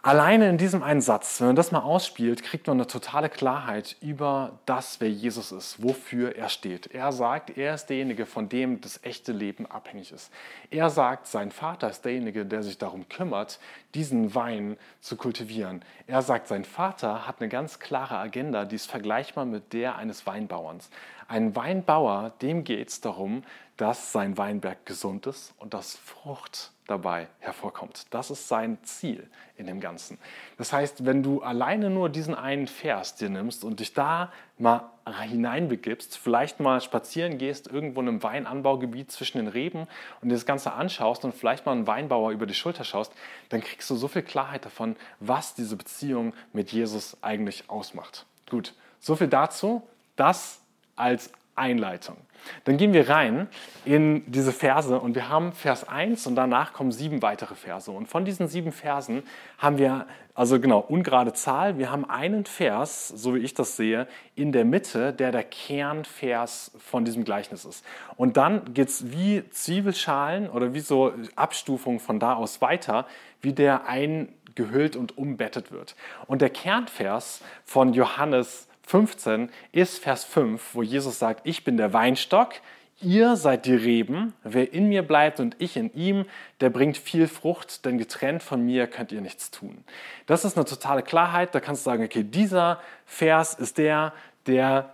Alleine 0.00 0.48
in 0.48 0.58
diesem 0.58 0.84
einen 0.84 1.00
Satz, 1.00 1.40
wenn 1.40 1.48
man 1.48 1.56
das 1.56 1.72
mal 1.72 1.80
ausspielt, 1.80 2.44
kriegt 2.44 2.68
man 2.68 2.76
eine 2.76 2.86
totale 2.86 3.28
Klarheit 3.28 3.96
über 4.00 4.60
das, 4.64 5.00
wer 5.00 5.10
Jesus 5.10 5.50
ist, 5.50 5.82
wofür 5.82 6.36
er 6.36 6.48
steht. 6.48 6.86
Er 6.94 7.10
sagt, 7.10 7.58
er 7.58 7.74
ist 7.74 7.86
derjenige, 7.86 8.24
von 8.24 8.48
dem 8.48 8.80
das 8.80 9.00
echte 9.02 9.32
Leben 9.32 9.66
abhängig 9.66 10.12
ist. 10.12 10.32
Er 10.70 10.88
sagt, 10.88 11.26
sein 11.26 11.50
Vater 11.50 11.90
ist 11.90 12.04
derjenige, 12.04 12.46
der 12.46 12.62
sich 12.62 12.78
darum 12.78 13.08
kümmert, 13.08 13.58
diesen 13.94 14.36
Wein 14.36 14.76
zu 15.00 15.16
kultivieren. 15.16 15.84
Er 16.06 16.22
sagt, 16.22 16.46
sein 16.46 16.64
Vater 16.64 17.26
hat 17.26 17.40
eine 17.40 17.48
ganz 17.48 17.80
klare 17.80 18.18
Agenda, 18.18 18.66
die 18.66 18.76
ist 18.76 18.88
vergleichbar 18.88 19.46
mit 19.46 19.72
der 19.72 19.96
eines 19.96 20.26
Weinbauerns. 20.26 20.90
Ein 21.28 21.54
Weinbauer, 21.54 22.32
dem 22.40 22.64
geht 22.64 22.88
es 22.88 23.02
darum, 23.02 23.42
dass 23.76 24.12
sein 24.12 24.38
Weinberg 24.38 24.86
gesund 24.86 25.26
ist 25.26 25.54
und 25.58 25.74
dass 25.74 25.94
Frucht 25.94 26.72
dabei 26.86 27.28
hervorkommt. 27.38 28.06
Das 28.10 28.30
ist 28.30 28.48
sein 28.48 28.78
Ziel 28.82 29.28
in 29.56 29.66
dem 29.66 29.78
Ganzen. 29.78 30.18
Das 30.56 30.72
heißt, 30.72 31.04
wenn 31.04 31.22
du 31.22 31.42
alleine 31.42 31.90
nur 31.90 32.08
diesen 32.08 32.34
einen 32.34 32.66
Vers 32.66 33.14
dir 33.14 33.28
nimmst 33.28 33.62
und 33.62 33.80
dich 33.80 33.92
da 33.92 34.32
mal 34.56 34.90
hineinbegibst, 35.04 36.16
vielleicht 36.16 36.60
mal 36.60 36.80
spazieren 36.80 37.36
gehst 37.36 37.68
irgendwo 37.68 38.00
in 38.00 38.08
einem 38.08 38.22
Weinanbaugebiet 38.22 39.12
zwischen 39.12 39.36
den 39.36 39.48
Reben 39.48 39.86
und 40.22 40.30
dir 40.30 40.34
das 40.34 40.46
Ganze 40.46 40.72
anschaust 40.72 41.24
und 41.26 41.34
vielleicht 41.34 41.66
mal 41.66 41.72
einen 41.72 41.86
Weinbauer 41.86 42.32
über 42.32 42.46
die 42.46 42.54
Schulter 42.54 42.84
schaust, 42.84 43.12
dann 43.50 43.60
kriegst 43.60 43.88
du 43.90 43.96
so 43.96 44.08
viel 44.08 44.22
Klarheit 44.22 44.64
davon, 44.64 44.96
was 45.20 45.54
diese 45.54 45.76
Beziehung 45.76 46.32
mit 46.54 46.72
Jesus 46.72 47.18
eigentlich 47.20 47.68
ausmacht. 47.68 48.24
Gut, 48.48 48.74
so 48.98 49.14
viel 49.14 49.28
dazu. 49.28 49.86
Das 50.16 50.62
als 50.98 51.30
Einleitung. 51.58 52.16
Dann 52.64 52.76
gehen 52.76 52.92
wir 52.92 53.08
rein 53.08 53.48
in 53.84 54.22
diese 54.30 54.52
Verse 54.52 54.98
und 54.98 55.14
wir 55.14 55.28
haben 55.28 55.52
Vers 55.52 55.88
1 55.88 56.26
und 56.26 56.36
danach 56.36 56.72
kommen 56.72 56.92
sieben 56.92 57.20
weitere 57.20 57.54
Verse. 57.54 57.90
Und 57.90 58.06
von 58.06 58.24
diesen 58.24 58.48
sieben 58.48 58.72
Versen 58.72 59.22
haben 59.58 59.76
wir, 59.76 60.06
also 60.34 60.60
genau, 60.60 60.78
ungerade 60.78 61.32
Zahl, 61.32 61.78
wir 61.78 61.90
haben 61.90 62.08
einen 62.08 62.44
Vers, 62.46 63.08
so 63.08 63.34
wie 63.34 63.40
ich 63.40 63.54
das 63.54 63.76
sehe, 63.76 64.06
in 64.34 64.52
der 64.52 64.64
Mitte, 64.64 65.12
der 65.12 65.32
der 65.32 65.44
Kernvers 65.44 66.72
von 66.78 67.04
diesem 67.04 67.24
Gleichnis 67.24 67.64
ist. 67.64 67.84
Und 68.16 68.36
dann 68.36 68.72
geht 68.72 68.88
es 68.88 69.10
wie 69.10 69.48
Zwiebelschalen 69.50 70.48
oder 70.48 70.74
wie 70.74 70.80
so 70.80 71.12
Abstufungen 71.34 72.00
von 72.00 72.20
da 72.20 72.34
aus 72.34 72.60
weiter, 72.60 73.06
wie 73.42 73.52
der 73.52 73.86
eingehüllt 73.86 74.96
und 74.96 75.18
umbettet 75.18 75.72
wird. 75.72 75.96
Und 76.26 76.40
der 76.40 76.50
Kernvers 76.50 77.42
von 77.64 77.92
Johannes 77.92 78.68
15 78.88 79.50
ist 79.70 79.98
Vers 79.98 80.24
5, 80.24 80.74
wo 80.74 80.82
Jesus 80.82 81.18
sagt, 81.18 81.42
ich 81.44 81.62
bin 81.62 81.76
der 81.76 81.92
Weinstock, 81.92 82.54
ihr 83.02 83.36
seid 83.36 83.66
die 83.66 83.74
Reben, 83.74 84.32
wer 84.42 84.72
in 84.72 84.88
mir 84.88 85.02
bleibt 85.02 85.40
und 85.40 85.56
ich 85.58 85.76
in 85.76 85.92
ihm, 85.92 86.24
der 86.60 86.70
bringt 86.70 86.96
viel 86.96 87.28
Frucht, 87.28 87.84
denn 87.84 87.98
getrennt 87.98 88.42
von 88.42 88.64
mir 88.64 88.86
könnt 88.86 89.12
ihr 89.12 89.20
nichts 89.20 89.50
tun. 89.50 89.84
Das 90.24 90.46
ist 90.46 90.56
eine 90.56 90.64
totale 90.64 91.02
Klarheit, 91.02 91.54
da 91.54 91.60
kannst 91.60 91.84
du 91.84 91.90
sagen, 91.90 92.02
okay, 92.02 92.22
dieser 92.22 92.80
Vers 93.04 93.52
ist 93.52 93.76
der, 93.76 94.14
der 94.46 94.90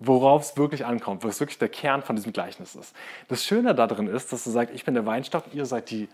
worauf 0.00 0.42
es 0.42 0.56
wirklich 0.56 0.84
ankommt, 0.84 1.22
was 1.22 1.38
wirklich 1.38 1.58
der 1.58 1.68
Kern 1.68 2.02
von 2.02 2.16
diesem 2.16 2.32
Gleichnis 2.32 2.74
ist. 2.74 2.96
Das 3.28 3.44
Schöne 3.44 3.76
darin 3.76 4.08
ist, 4.08 4.32
dass 4.32 4.44
er 4.44 4.50
sagt, 4.50 4.74
ich 4.74 4.84
bin 4.84 4.94
der 4.94 5.06
Weinstock, 5.06 5.44
ihr 5.52 5.66
seid 5.66 5.88
die 5.90 6.08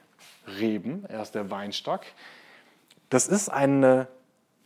Reben, 0.61 1.07
er 1.09 1.23
ist 1.23 1.35
der 1.35 1.51
Weinstock. 1.51 2.03
Das 3.09 3.27
ist 3.27 3.49
eine 3.49 4.07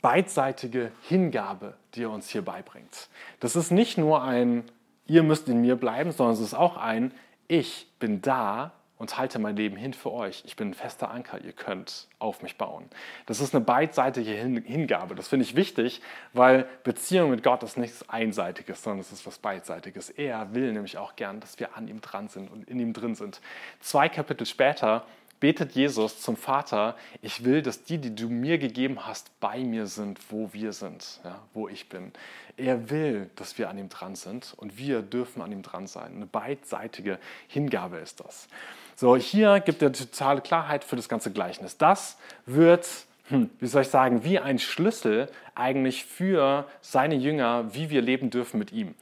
beidseitige 0.03 0.93
Hingabe, 1.03 1.75
die 1.95 2.03
er 2.03 2.11
uns 2.11 2.29
hier 2.29 2.43
beibringt. 2.43 3.09
Das 3.41 3.57
ist 3.57 3.71
nicht 3.71 3.97
nur 3.97 4.23
ein, 4.23 4.65
ihr 5.07 5.23
müsst 5.23 5.49
in 5.49 5.61
mir 5.61 5.77
bleiben, 5.77 6.13
sondern 6.13 6.35
es 6.35 6.41
ist 6.41 6.55
auch 6.55 6.77
ein, 6.77 7.15
ich 7.49 7.87
bin 7.99 8.21
da 8.21 8.73
und 9.03 9.19
halte 9.19 9.41
mein 9.41 9.57
Leben 9.57 9.77
hin 9.77 9.95
für 9.95 10.13
euch. 10.13 10.45
Ich 10.47 10.55
bin 10.55 10.71
ein 10.71 10.75
fester 10.75 11.11
Anker, 11.11 11.41
ihr 11.41 11.53
könnt 11.53 12.07
auf 12.21 12.41
mich 12.41 12.57
bauen. 12.57 12.85
Das 13.27 13.41
ist 13.41 13.53
eine 13.53 13.65
beidseitige 13.65 14.31
Hingabe. 14.31 15.17
Das 15.17 15.27
finde 15.27 15.45
ich 15.45 15.57
wichtig, 15.57 16.01
weil 16.33 16.69
Beziehung 16.85 17.31
mit 17.31 17.43
Gott 17.43 17.65
ist 17.65 17.77
nichts 17.77 18.09
Einseitiges, 18.09 18.81
sondern 18.81 19.01
es 19.01 19.11
ist 19.11 19.27
was 19.27 19.39
Beidseitiges. 19.39 20.09
Er 20.11 20.55
will 20.55 20.73
nämlich 20.73 20.99
auch 20.99 21.17
gern, 21.17 21.41
dass 21.41 21.59
wir 21.59 21.77
an 21.77 21.89
ihm 21.89 22.01
dran 22.01 22.29
sind 22.29 22.49
und 22.49 22.69
in 22.69 22.79
ihm 22.79 22.93
drin 22.93 23.17
sind. 23.17 23.41
Zwei 23.81 24.09
Kapitel 24.09 24.47
später 24.47 25.05
betet 25.43 25.73
Jesus 25.73 26.21
zum 26.21 26.37
Vater, 26.37 26.95
ich 27.21 27.45
will, 27.45 27.63
dass 27.63 27.83
die, 27.83 27.99
die 27.99 28.15
du 28.15 28.29
mir 28.29 28.59
gegeben 28.59 29.05
hast, 29.09 29.29
bei 29.41 29.59
mir 29.59 29.89
sind, 29.89 30.21
wo 30.31 30.51
wir 30.53 30.73
sind, 30.73 31.19
ja, 31.25 31.41
wo 31.53 31.69
ich 31.69 31.89
bin. 31.89 32.13
Er 32.57 32.91
will, 32.91 33.29
dass 33.35 33.59
wir 33.59 33.69
an 33.69 33.77
ihm 33.77 33.89
dran 33.89 34.15
sind 34.15 34.55
und 34.57 34.79
wir 34.79 35.03
dürfen 35.03 35.43
an 35.43 35.51
ihm 35.51 35.63
dran 35.63 35.89
sein. 35.89 36.15
Eine 36.15 36.27
beidseitige 36.27 37.19
Hingabe 37.49 37.97
ist 37.97 38.21
das. 38.21 38.47
So, 38.95 39.17
hier 39.17 39.59
gibt 39.59 39.83
er 39.83 39.93
totale 39.93 40.43
Klarheit 40.43 40.85
für 40.85 40.95
das 40.95 41.09
ganze 41.09 41.33
Gleichnis. 41.33 41.77
Das 41.77 42.19
wird 42.47 42.89
wie 43.61 43.67
soll 43.67 43.83
ich 43.83 43.89
sagen, 43.89 44.25
wie 44.25 44.39
ein 44.39 44.59
Schlüssel 44.59 45.29
eigentlich 45.55 46.05
für 46.05 46.67
seine 46.81 47.15
Jünger, 47.15 47.75
wie 47.75 47.91
wir 47.91 48.01
leben 48.01 48.31
dürfen 48.31 48.59
mit 48.59 48.73
ihm. 48.73 48.95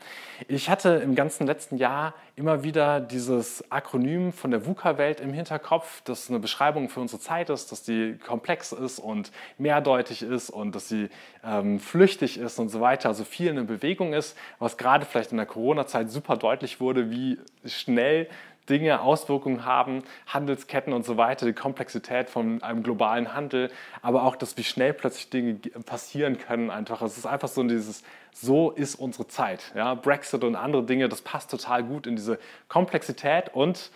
Ich 0.49 0.69
hatte 0.69 1.01
im 1.05 1.15
ganzen 1.15 1.47
letzten 1.47 1.77
Jahr 1.77 2.15
immer 2.35 2.65
wieder 2.65 3.01
dieses 3.01 3.71
Akronym 3.71 4.33
von 4.33 4.51
der 4.51 4.67
VUCA-Welt 4.67 5.21
im 5.21 5.33
Hinterkopf, 5.33 6.03
das 6.03 6.29
eine 6.29 6.41
Beschreibung 6.41 6.89
für 6.89 7.01
unsere 7.01 7.21
Zeit 7.21 7.51
ist, 7.51 7.71
dass 7.71 7.83
die 7.83 8.19
komplex 8.19 8.73
ist 8.73 8.99
und 8.99 9.31
mehrdeutig 9.59 10.23
ist 10.23 10.51
und 10.51 10.75
dass 10.75 10.89
sie 10.89 11.09
ähm, 11.45 11.79
flüchtig 11.79 12.39
ist 12.39 12.59
und 12.59 12.71
so 12.71 12.81
weiter, 12.81 13.11
also 13.11 13.25
viel 13.25 13.49
in 13.49 13.67
Bewegung 13.67 14.13
ist, 14.13 14.37
was 14.59 14.77
gerade 14.77 15.07
vielleicht 15.07 15.31
in 15.31 15.37
der 15.37 15.47
Corona-Zeit 15.47 16.11
super 16.11 16.37
deutlich 16.37 16.81
wurde, 16.81 17.11
wie 17.11 17.39
schnell 17.65 18.29
Dinge 18.71 19.01
Auswirkungen 19.03 19.65
haben, 19.65 20.05
Handelsketten 20.27 20.93
und 20.93 21.05
so 21.05 21.17
weiter, 21.17 21.45
die 21.45 21.53
Komplexität 21.53 22.31
von 22.31 22.63
einem 22.63 22.83
globalen 22.83 23.35
Handel, 23.35 23.71
aber 24.01 24.23
auch 24.23 24.37
das, 24.37 24.57
wie 24.57 24.65
schnell 24.65 24.95
plötzlich 24.95 25.29
Dinge 25.29 25.55
passieren 25.85 26.39
können 26.39 26.71
einfach. 26.71 27.03
Es 27.03 27.19
ist 27.19 27.27
einfach 27.27 27.49
so 27.49 27.63
dieses, 27.65 28.03
so 28.33 28.71
ist 28.71 28.95
unsere 28.95 29.27
Zeit. 29.27 29.73
Ja? 29.75 29.95
Brexit 29.95 30.45
und 30.45 30.55
andere 30.55 30.85
Dinge, 30.85 31.09
das 31.09 31.21
passt 31.21 31.51
total 31.51 31.83
gut 31.83 32.07
in 32.07 32.17
diese 32.17 32.39
Komplexität 32.69 33.53
und 33.53 33.91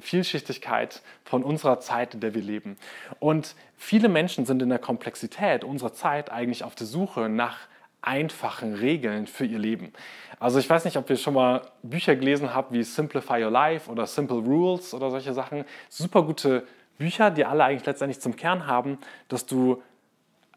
Vielschichtigkeit 0.00 1.02
von 1.24 1.42
unserer 1.42 1.80
Zeit, 1.80 2.14
in 2.14 2.20
der 2.20 2.34
wir 2.34 2.42
leben. 2.42 2.76
Und 3.18 3.54
viele 3.76 4.08
Menschen 4.08 4.46
sind 4.46 4.62
in 4.62 4.68
der 4.68 4.78
Komplexität 4.78 5.64
unserer 5.64 5.92
Zeit 5.92 6.30
eigentlich 6.30 6.62
auf 6.62 6.74
der 6.74 6.86
Suche 6.86 7.28
nach 7.28 7.58
einfachen 8.02 8.74
Regeln 8.74 9.26
für 9.26 9.44
ihr 9.44 9.58
Leben. 9.58 9.92
Also 10.38 10.58
ich 10.58 10.70
weiß 10.70 10.84
nicht, 10.84 10.96
ob 10.96 11.10
ihr 11.10 11.16
schon 11.16 11.34
mal 11.34 11.62
Bücher 11.82 12.14
gelesen 12.16 12.54
habt 12.54 12.72
wie 12.72 12.82
Simplify 12.82 13.42
Your 13.42 13.50
Life 13.50 13.90
oder 13.90 14.06
Simple 14.06 14.38
Rules 14.38 14.94
oder 14.94 15.10
solche 15.10 15.34
Sachen. 15.34 15.64
Super 15.88 16.22
gute 16.22 16.66
Bücher, 16.98 17.30
die 17.30 17.44
alle 17.44 17.64
eigentlich 17.64 17.86
letztendlich 17.86 18.20
zum 18.20 18.36
Kern 18.36 18.66
haben, 18.66 18.98
dass 19.28 19.46
du 19.46 19.82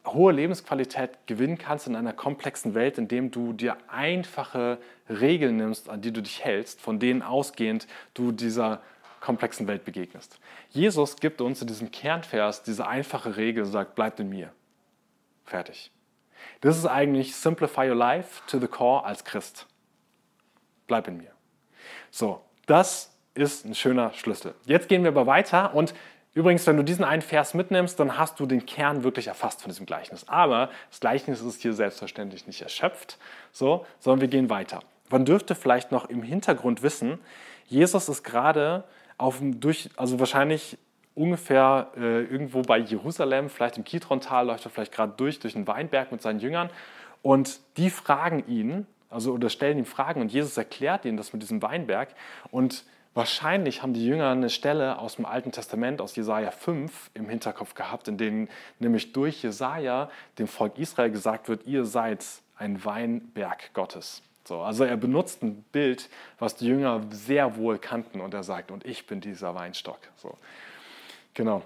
hohe 0.05 0.33
Lebensqualität 0.33 1.12
gewinnen 1.27 1.57
kannst 1.57 1.88
in 1.88 1.95
einer 1.95 2.13
komplexen 2.13 2.74
Welt, 2.74 2.98
indem 2.98 3.31
du 3.31 3.53
dir 3.53 3.77
einfache 3.88 4.79
Regeln 5.10 5.57
nimmst, 5.57 5.89
an 5.89 6.01
die 6.01 6.12
du 6.12 6.21
dich 6.21 6.43
hältst, 6.43 6.81
von 6.81 7.00
denen 7.00 7.21
ausgehend 7.21 7.88
du 8.13 8.31
dieser 8.31 8.81
komplexen 9.19 9.67
Welt 9.67 9.86
begegnest. 9.86 10.39
Jesus 10.71 11.17
gibt 11.17 11.41
uns 11.41 11.62
in 11.62 11.67
diesem 11.67 11.91
Kernvers 11.91 12.63
diese 12.63 12.88
einfache 12.88 13.38
Regel 13.38 13.63
und 13.63 13.71
sagt, 13.71 13.93
bleibt 13.95 14.19
in 14.19 14.29
mir. 14.29 14.51
Fertig. 15.45 15.91
Das 16.62 16.77
ist 16.77 16.86
eigentlich 16.86 17.36
Simplify 17.36 17.89
Your 17.89 17.95
Life 17.95 18.41
to 18.48 18.60
the 18.60 18.67
Core 18.67 19.05
als 19.05 19.24
Christ. 19.24 19.67
Bleib 20.88 21.07
in 21.07 21.17
mir. 21.17 21.31
So, 22.12 22.41
das 22.65 23.15
ist 23.33 23.65
ein 23.65 23.75
schöner 23.75 24.13
Schlüssel. 24.13 24.53
Jetzt 24.65 24.89
gehen 24.89 25.03
wir 25.03 25.10
aber 25.10 25.25
weiter 25.25 25.74
und 25.74 25.93
übrigens, 26.33 26.67
wenn 26.67 26.77
du 26.77 26.83
diesen 26.83 27.05
einen 27.05 27.21
Vers 27.21 27.53
mitnimmst, 27.53 28.00
dann 28.00 28.17
hast 28.17 28.39
du 28.39 28.45
den 28.45 28.65
Kern 28.65 29.03
wirklich 29.03 29.27
erfasst 29.27 29.62
von 29.62 29.71
diesem 29.71 29.86
Gleichnis. 29.86 30.27
Aber 30.27 30.69
das 30.89 31.00
Gleichnis 31.00 31.41
ist 31.41 31.62
hier 31.62 31.74
selbstverständlich 31.74 32.48
nicht 32.48 32.62
erschöpft, 32.62 33.17
so, 33.51 33.86
sondern 34.00 34.21
wir 34.21 34.27
gehen 34.27 34.50
weiter. 34.50 34.81
Man 35.10 35.25
dürfte 35.25 35.55
vielleicht 35.55 35.91
noch 35.91 36.10
im 36.10 36.24
Hintergrund 36.24 36.83
wissen, 36.83 37.19
Jesus 37.67 38.10
ist 38.10 38.24
gerade 38.24 38.83
auf 39.17 39.38
durch, 39.41 39.89
also 39.95 40.19
wahrscheinlich 40.19 40.77
ungefähr 41.15 41.91
äh, 41.98 42.24
irgendwo 42.24 42.62
bei 42.62 42.77
Jerusalem, 42.77 43.50
vielleicht 43.50 43.77
im 43.77 43.84
Kidron-Tal, 43.84 44.48
läuft 44.48 44.65
er 44.65 44.72
vielleicht 44.72 44.94
gerade 44.94 45.13
durch, 45.18 45.39
durch 45.39 45.53
den 45.53 45.68
Weinberg 45.68 46.12
mit 46.12 46.22
seinen 46.22 46.39
Jüngern. 46.39 46.70
Und 47.22 47.60
die 47.77 47.89
fragen 47.89 48.44
ihn, 48.48 48.88
also 49.10 49.34
oder 49.34 49.50
stellen 49.50 49.77
ihm 49.77 49.86
Fragen 49.86 50.22
und 50.22 50.32
Jesus 50.32 50.58
erklärt 50.58 51.06
ihnen 51.06 51.18
das 51.18 51.34
mit 51.34 51.41
diesem 51.41 51.62
Weinberg. 51.62 52.10
Und 52.50 52.86
wahrscheinlich 53.13 53.84
haben 53.84 53.94
die 53.94 54.06
Jünger 54.06 54.30
eine 54.30 54.50
Stelle 54.50 54.98
aus 54.98 55.18
dem 55.18 55.25
Alten 55.25 55.51
Testament, 55.51 56.01
aus 56.01 56.15
Jesaja 56.15 56.51
5, 56.51 57.12
im 57.13 57.30
Hinterkopf 57.30 57.75
gehabt, 57.75 58.08
in 58.08 58.18
denen 58.18 58.50
nämlich 58.80 59.12
durch 59.13 59.44
Jesaja 59.44 60.10
dem 60.39 60.48
Volk 60.48 60.77
Israel 60.77 61.12
gesagt 61.12 61.50
wird: 61.50 61.68
Ihr 61.68 61.86
seid 61.86 62.25
ein 62.58 62.84
Weinberg 62.86 63.74
Gottes. 63.74 64.24
So, 64.44 64.62
also 64.62 64.84
er 64.84 64.98
benutzt 64.98 65.44
ein 65.44 65.63
Bild, 65.72 66.10
was 66.39 66.56
die 66.56 66.68
Jünger 66.68 67.01
sehr 67.12 67.58
wohl 67.58 67.77
kannten 67.77 68.22
und 68.22 68.34
er 68.34 68.44
sagt, 68.44 68.72
und 68.72 68.86
ich 68.86 69.06
bin 69.06 69.22
dieser 69.22 69.53
Weinstock. 69.53 70.00
So. 70.15 70.38
Genau. 71.33 71.63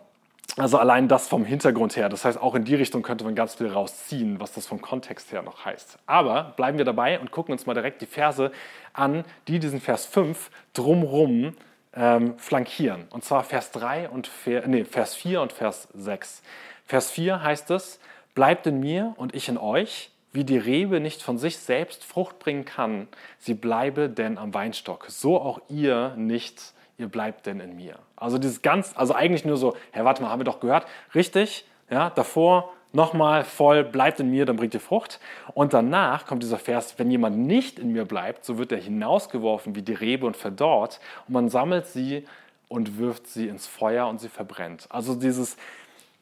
Also 0.57 0.77
allein 0.77 1.10
das 1.10 1.27
vom 1.27 1.43
Hintergrund 1.43 1.98
her. 1.98 2.07
Das 2.07 2.24
heißt, 2.24 2.41
auch 2.41 2.55
in 2.55 2.63
die 2.63 2.75
Richtung 2.75 3.01
könnte 3.01 3.25
man 3.25 3.36
ganz 3.36 3.55
viel 3.55 3.67
rausziehen, 3.67 4.39
was 4.39 4.53
das 4.53 4.65
vom 4.65 4.81
Kontext 4.81 5.31
her 5.34 5.41
noch 5.41 5.65
heißt. 5.65 5.98
Aber 6.05 6.53
bleiben 6.55 6.77
wir 6.77 6.86
dabei 6.86 7.19
und 7.19 7.31
gucken 7.31 7.51
uns 7.51 7.65
mal 7.65 7.74
direkt 7.74 8.01
die 8.01 8.05
Verse 8.05 8.51
an, 8.93 9.25
die 9.50 9.60
diesen 9.60 9.81
Vers 9.81 10.05
5 10.05 10.50
drumrum 10.74 11.55
ähm, 11.93 12.38
flankieren. 12.38 13.05
Und 13.10 13.25
zwar 13.25 13.43
Vers 13.43 13.72
3 13.72 14.10
und 14.10 14.29
nee, 14.67 14.86
Vers 14.86 15.15
4 15.15 15.41
und 15.41 15.51
Vers 15.51 15.89
6. 15.93 16.41
Vers 16.86 17.12
4 17.12 17.43
heißt 17.43 17.72
es, 17.72 18.00
bleibt 18.34 18.65
in 18.67 18.79
mir 18.79 19.13
und 19.17 19.36
ich 19.36 19.50
in 19.50 19.57
euch, 19.57 20.12
wie 20.31 20.43
die 20.43 20.57
Rebe 20.57 21.00
nicht 21.00 21.22
von 21.22 21.38
sich 21.38 21.57
selbst 21.57 22.03
Frucht 22.03 22.39
bringen 22.39 22.65
kann, 22.65 23.07
sie 23.39 23.53
bleibe 23.55 24.10
denn 24.10 24.38
am 24.38 24.53
Weinstock, 24.53 25.05
so 25.10 25.39
auch 25.39 25.60
ihr 25.69 26.13
nicht, 26.17 26.74
ihr 26.98 27.08
bleibt 27.08 27.46
denn 27.46 27.60
in 27.60 27.75
mir. 27.75 27.96
Also 28.16 28.38
dieses 28.38 28.62
ganz, 28.62 28.94
also 28.96 29.14
eigentlich 29.14 29.46
nur 29.46 29.58
so, 29.58 29.75
Herr, 29.92 30.06
warte 30.06 30.22
mal, 30.22 30.30
haben 30.30 30.40
wir 30.40 30.46
doch 30.46 30.60
gehört, 30.60 30.86
richtig, 31.14 31.66
ja, 31.90 32.10
davor 32.10 32.72
nochmal 32.96 33.44
voll, 33.44 33.84
bleibt 33.84 34.20
in 34.20 34.32
mir, 34.32 34.46
dann 34.46 34.56
bringt 34.56 34.74
ihr 34.74 34.80
Frucht. 34.80 35.20
Und 35.54 35.74
danach 35.74 36.25
kommt 36.25 36.42
dieser 36.42 36.58
Vers, 36.58 36.98
wenn 36.98 37.12
jemand 37.12 37.38
nicht 37.38 37.78
in 37.78 37.92
mir 37.92 38.06
bleibt, 38.06 38.46
so 38.46 38.58
wird 38.58 38.72
er 38.72 38.78
hinausgeworfen 38.80 39.75
wie 39.75 39.82
die 39.82 39.94
Rebe 39.94 40.25
und 40.25 40.38
verdorrt 40.38 41.00
und 41.28 41.34
man 41.34 41.50
sammelt 41.50 41.88
sie 41.88 42.25
und 42.68 42.98
wirft 42.98 43.28
sie 43.28 43.48
ins 43.48 43.68
Feuer 43.68 44.08
und 44.08 44.20
sie 44.20 44.30
verbrennt. 44.30 44.88
Also 44.90 45.16
dieses, 45.16 45.58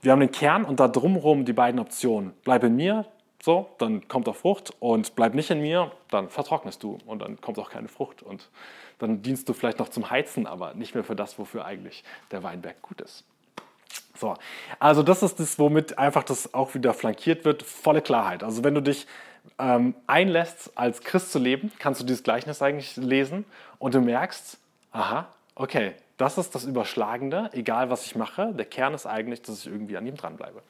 wir 0.02 0.12
haben 0.12 0.20
den 0.20 0.32
Kern 0.32 0.66
und 0.66 0.80
da 0.80 0.88
drumherum 0.88 1.46
die 1.46 1.54
beiden 1.54 1.80
Optionen. 1.80 2.34
Bleib 2.44 2.64
in 2.64 2.76
mir, 2.76 3.06
so, 3.42 3.70
dann 3.78 4.08
kommt 4.08 4.28
auch 4.28 4.36
Frucht 4.36 4.74
und 4.80 5.16
bleib 5.16 5.34
nicht 5.36 5.52
in 5.52 5.62
mir, 5.62 5.92
dann 6.10 6.30
vertrocknest 6.30 6.82
du 6.82 6.98
und 7.06 7.22
dann 7.22 7.40
kommt 7.40 7.60
auch 7.60 7.70
keine 7.70 7.88
Frucht 7.88 8.24
und 8.24 8.50
dann 9.04 9.22
dienst 9.22 9.48
du 9.48 9.54
vielleicht 9.54 9.80
noch 9.80 9.90
zum 9.90 10.10
Heizen, 10.10 10.48
aber 10.48 10.74
nicht 10.74 10.96
mehr 10.96 11.04
für 11.04 11.16
das, 11.16 11.38
wofür 11.38 11.66
eigentlich 11.66 12.04
der 12.32 12.44
Weinberg 12.44 12.82
gut 12.82 13.02
ist. 13.02 13.24
So, 14.16 14.36
also 14.80 15.04
das 15.04 15.24
ist 15.24 15.40
das, 15.40 15.60
womit 15.60 15.98
einfach 15.98 16.24
das 16.24 16.54
auch 16.54 16.74
wieder 16.76 16.94
flankiert 16.94 17.46
wird, 17.46 17.64
volle 17.64 18.02
Klarheit. 18.02 18.44
Also 18.44 18.64
wenn 18.64 18.76
du 18.76 18.82
dich 18.82 19.08
ähm, 19.60 19.96
einlässt, 20.08 20.72
als 20.76 21.02
Christ 21.02 21.32
zu 21.32 21.40
leben, 21.40 21.72
kannst 21.80 22.02
du 22.02 22.06
dieses 22.06 22.24
Gleichnis 22.24 22.62
eigentlich 22.62 22.96
lesen 22.96 23.46
und 23.80 23.94
du 23.94 24.02
merkst, 24.02 24.58
aha, 24.92 25.28
okay, 25.56 25.94
das 26.18 26.38
ist 26.38 26.54
das 26.56 26.64
Überschlagende, 26.64 27.50
egal 27.54 27.90
was 27.90 28.06
ich 28.06 28.16
mache. 28.16 28.54
Der 28.54 28.66
Kern 28.66 28.94
ist 28.94 29.06
eigentlich, 29.06 29.42
dass 29.42 29.60
ich 29.60 29.68
irgendwie 29.68 29.98
an 29.98 30.06
ihm 30.06 30.16
dranbleibe. 30.16 30.62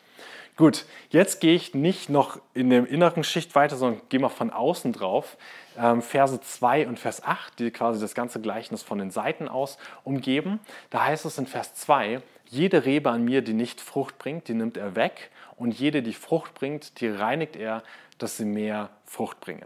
Gut, 0.56 0.86
jetzt 1.10 1.42
gehe 1.42 1.56
ich 1.56 1.74
nicht 1.74 2.10
noch 2.10 2.40
in 2.54 2.70
der 2.70 2.88
inneren 2.88 3.24
Schicht 3.24 3.56
weiter, 3.56 3.76
sondern 3.76 4.02
gehe 4.10 4.20
mal 4.20 4.30
von 4.30 4.52
außen 4.52 4.94
drauf. 4.94 5.36
Ähm, 5.80 6.04
Verse 6.04 6.40
2 6.40 6.88
und 6.88 7.00
Vers 7.00 7.24
8, 7.24 7.58
die 7.58 7.72
quasi 7.72 8.00
das 8.00 8.14
ganze 8.14 8.40
Gleichnis 8.40 8.84
von 8.84 9.00
den 9.00 9.10
Seiten 9.10 9.48
aus 9.48 9.80
umgeben. 10.04 10.60
Da 10.92 11.06
heißt 11.06 11.26
es 11.26 11.40
in 11.40 11.48
Vers 11.48 11.74
2, 11.74 12.22
jede 12.46 12.86
Rebe 12.86 13.10
an 13.10 13.26
mir, 13.26 13.42
die 13.42 13.54
nicht 13.54 13.82
Frucht 13.82 14.20
bringt, 14.20 14.48
die 14.48 14.54
nimmt 14.54 14.78
er 14.78 14.96
weg 14.96 15.32
und 15.56 15.74
jede, 15.80 16.04
die 16.04 16.14
Frucht 16.14 16.54
bringt, 16.54 17.02
die 17.02 17.08
reinigt 17.08 17.56
er, 17.56 17.82
dass 18.18 18.38
sie 18.38 18.46
mehr 18.46 18.90
Frucht 19.06 19.40
bringe. 19.40 19.66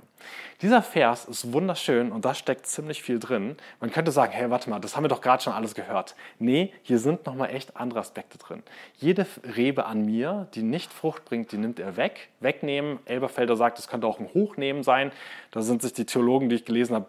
Dieser 0.61 0.81
Vers 0.81 1.25
ist 1.25 1.53
wunderschön 1.53 2.11
und 2.11 2.25
da 2.25 2.33
steckt 2.33 2.65
ziemlich 2.65 3.01
viel 3.01 3.19
drin. 3.19 3.55
Man 3.79 3.91
könnte 3.91 4.11
sagen, 4.11 4.33
hey, 4.33 4.49
warte 4.49 4.69
mal, 4.69 4.79
das 4.79 4.95
haben 4.95 5.03
wir 5.03 5.09
doch 5.09 5.21
gerade 5.21 5.41
schon 5.41 5.53
alles 5.53 5.75
gehört. 5.75 6.15
Nee, 6.39 6.73
hier 6.81 6.99
sind 6.99 7.25
nochmal 7.25 7.53
echt 7.53 7.77
andere 7.77 7.99
Aspekte 7.99 8.37
drin. 8.37 8.63
Jede 8.97 9.25
Rebe 9.55 9.85
an 9.85 10.05
mir, 10.05 10.47
die 10.53 10.63
nicht 10.63 10.91
Frucht 10.91 11.25
bringt, 11.25 11.51
die 11.51 11.57
nimmt 11.57 11.79
er 11.79 11.95
weg. 11.95 12.29
Wegnehmen, 12.39 12.99
Elberfelder 13.05 13.55
sagt, 13.55 13.77
das 13.77 13.87
könnte 13.87 14.07
auch 14.07 14.19
ein 14.19 14.29
Hochnehmen 14.33 14.83
sein. 14.83 15.11
Da 15.51 15.61
sind 15.61 15.81
sich 15.81 15.93
die 15.93 16.05
Theologen, 16.05 16.49
die 16.49 16.55
ich 16.55 16.65
gelesen 16.65 16.95
habe, 16.95 17.07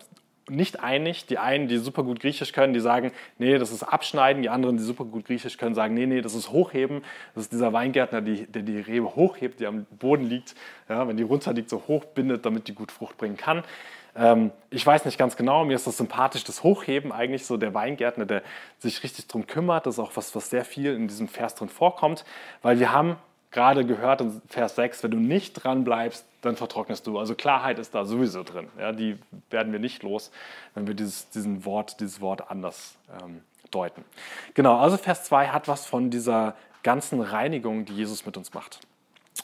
nicht 0.50 0.80
einig. 0.80 1.26
Die 1.26 1.38
einen, 1.38 1.68
die 1.68 1.78
super 1.78 2.02
gut 2.02 2.20
Griechisch 2.20 2.52
können, 2.52 2.72
die 2.72 2.80
sagen, 2.80 3.12
nee, 3.38 3.58
das 3.58 3.72
ist 3.72 3.82
Abschneiden. 3.82 4.42
Die 4.42 4.48
anderen, 4.48 4.76
die 4.76 4.82
super 4.82 5.04
gut 5.04 5.26
Griechisch 5.26 5.56
können, 5.58 5.74
sagen, 5.74 5.94
nee, 5.94 6.06
nee, 6.06 6.20
das 6.20 6.34
ist 6.34 6.50
Hochheben. 6.50 7.02
Das 7.34 7.44
ist 7.44 7.52
dieser 7.52 7.72
Weingärtner, 7.72 8.20
die, 8.20 8.46
der 8.46 8.62
die 8.62 8.78
Rebe 8.78 9.14
hochhebt, 9.14 9.60
die 9.60 9.66
am 9.66 9.86
Boden 9.98 10.24
liegt. 10.24 10.54
Ja, 10.88 11.06
wenn 11.06 11.16
die 11.16 11.22
runter 11.22 11.52
liegt, 11.52 11.70
so 11.70 11.82
hoch 11.88 12.04
bindet, 12.04 12.46
damit 12.46 12.68
die 12.68 12.74
gut 12.74 12.92
Frucht 12.92 13.16
bringen 13.16 13.36
kann. 13.36 13.62
Ähm, 14.16 14.50
ich 14.70 14.84
weiß 14.84 15.04
nicht 15.04 15.18
ganz 15.18 15.36
genau, 15.36 15.64
mir 15.64 15.74
ist 15.74 15.86
das 15.86 15.96
sympathisch, 15.96 16.44
das 16.44 16.62
Hochheben 16.62 17.12
eigentlich 17.12 17.46
so 17.46 17.56
der 17.56 17.72
Weingärtner, 17.72 18.26
der 18.26 18.42
sich 18.78 19.02
richtig 19.02 19.28
darum 19.28 19.46
kümmert. 19.46 19.86
Das 19.86 19.94
ist 19.94 20.00
auch 20.00 20.16
was, 20.16 20.34
was 20.34 20.50
sehr 20.50 20.64
viel 20.64 20.94
in 20.94 21.08
diesem 21.08 21.28
Vers 21.28 21.54
drin 21.54 21.68
vorkommt, 21.68 22.24
weil 22.62 22.80
wir 22.80 22.92
haben 22.92 23.16
gerade 23.58 23.84
gehört 23.84 24.20
in 24.20 24.40
Vers 24.46 24.76
6, 24.76 25.02
wenn 25.02 25.10
du 25.10 25.16
nicht 25.16 25.54
dran 25.54 25.82
bleibst, 25.82 26.24
dann 26.42 26.54
vertrocknest 26.54 27.08
du. 27.08 27.18
Also 27.18 27.34
Klarheit 27.34 27.80
ist 27.80 27.92
da 27.92 28.04
sowieso 28.04 28.44
drin. 28.44 28.68
Ja, 28.78 28.92
die 28.92 29.18
werden 29.50 29.72
wir 29.72 29.80
nicht 29.80 30.04
los, 30.04 30.30
wenn 30.74 30.86
wir 30.86 30.94
dieses, 30.94 31.28
diesen 31.30 31.64
Wort, 31.64 31.98
dieses 31.98 32.20
Wort 32.20 32.52
anders 32.52 32.94
ähm, 33.20 33.40
deuten. 33.72 34.04
Genau, 34.54 34.78
also 34.78 34.96
Vers 34.96 35.24
2 35.24 35.48
hat 35.48 35.66
was 35.66 35.86
von 35.86 36.08
dieser 36.08 36.54
ganzen 36.84 37.20
Reinigung, 37.20 37.84
die 37.84 37.94
Jesus 37.94 38.24
mit 38.24 38.36
uns 38.36 38.54
macht. 38.54 38.78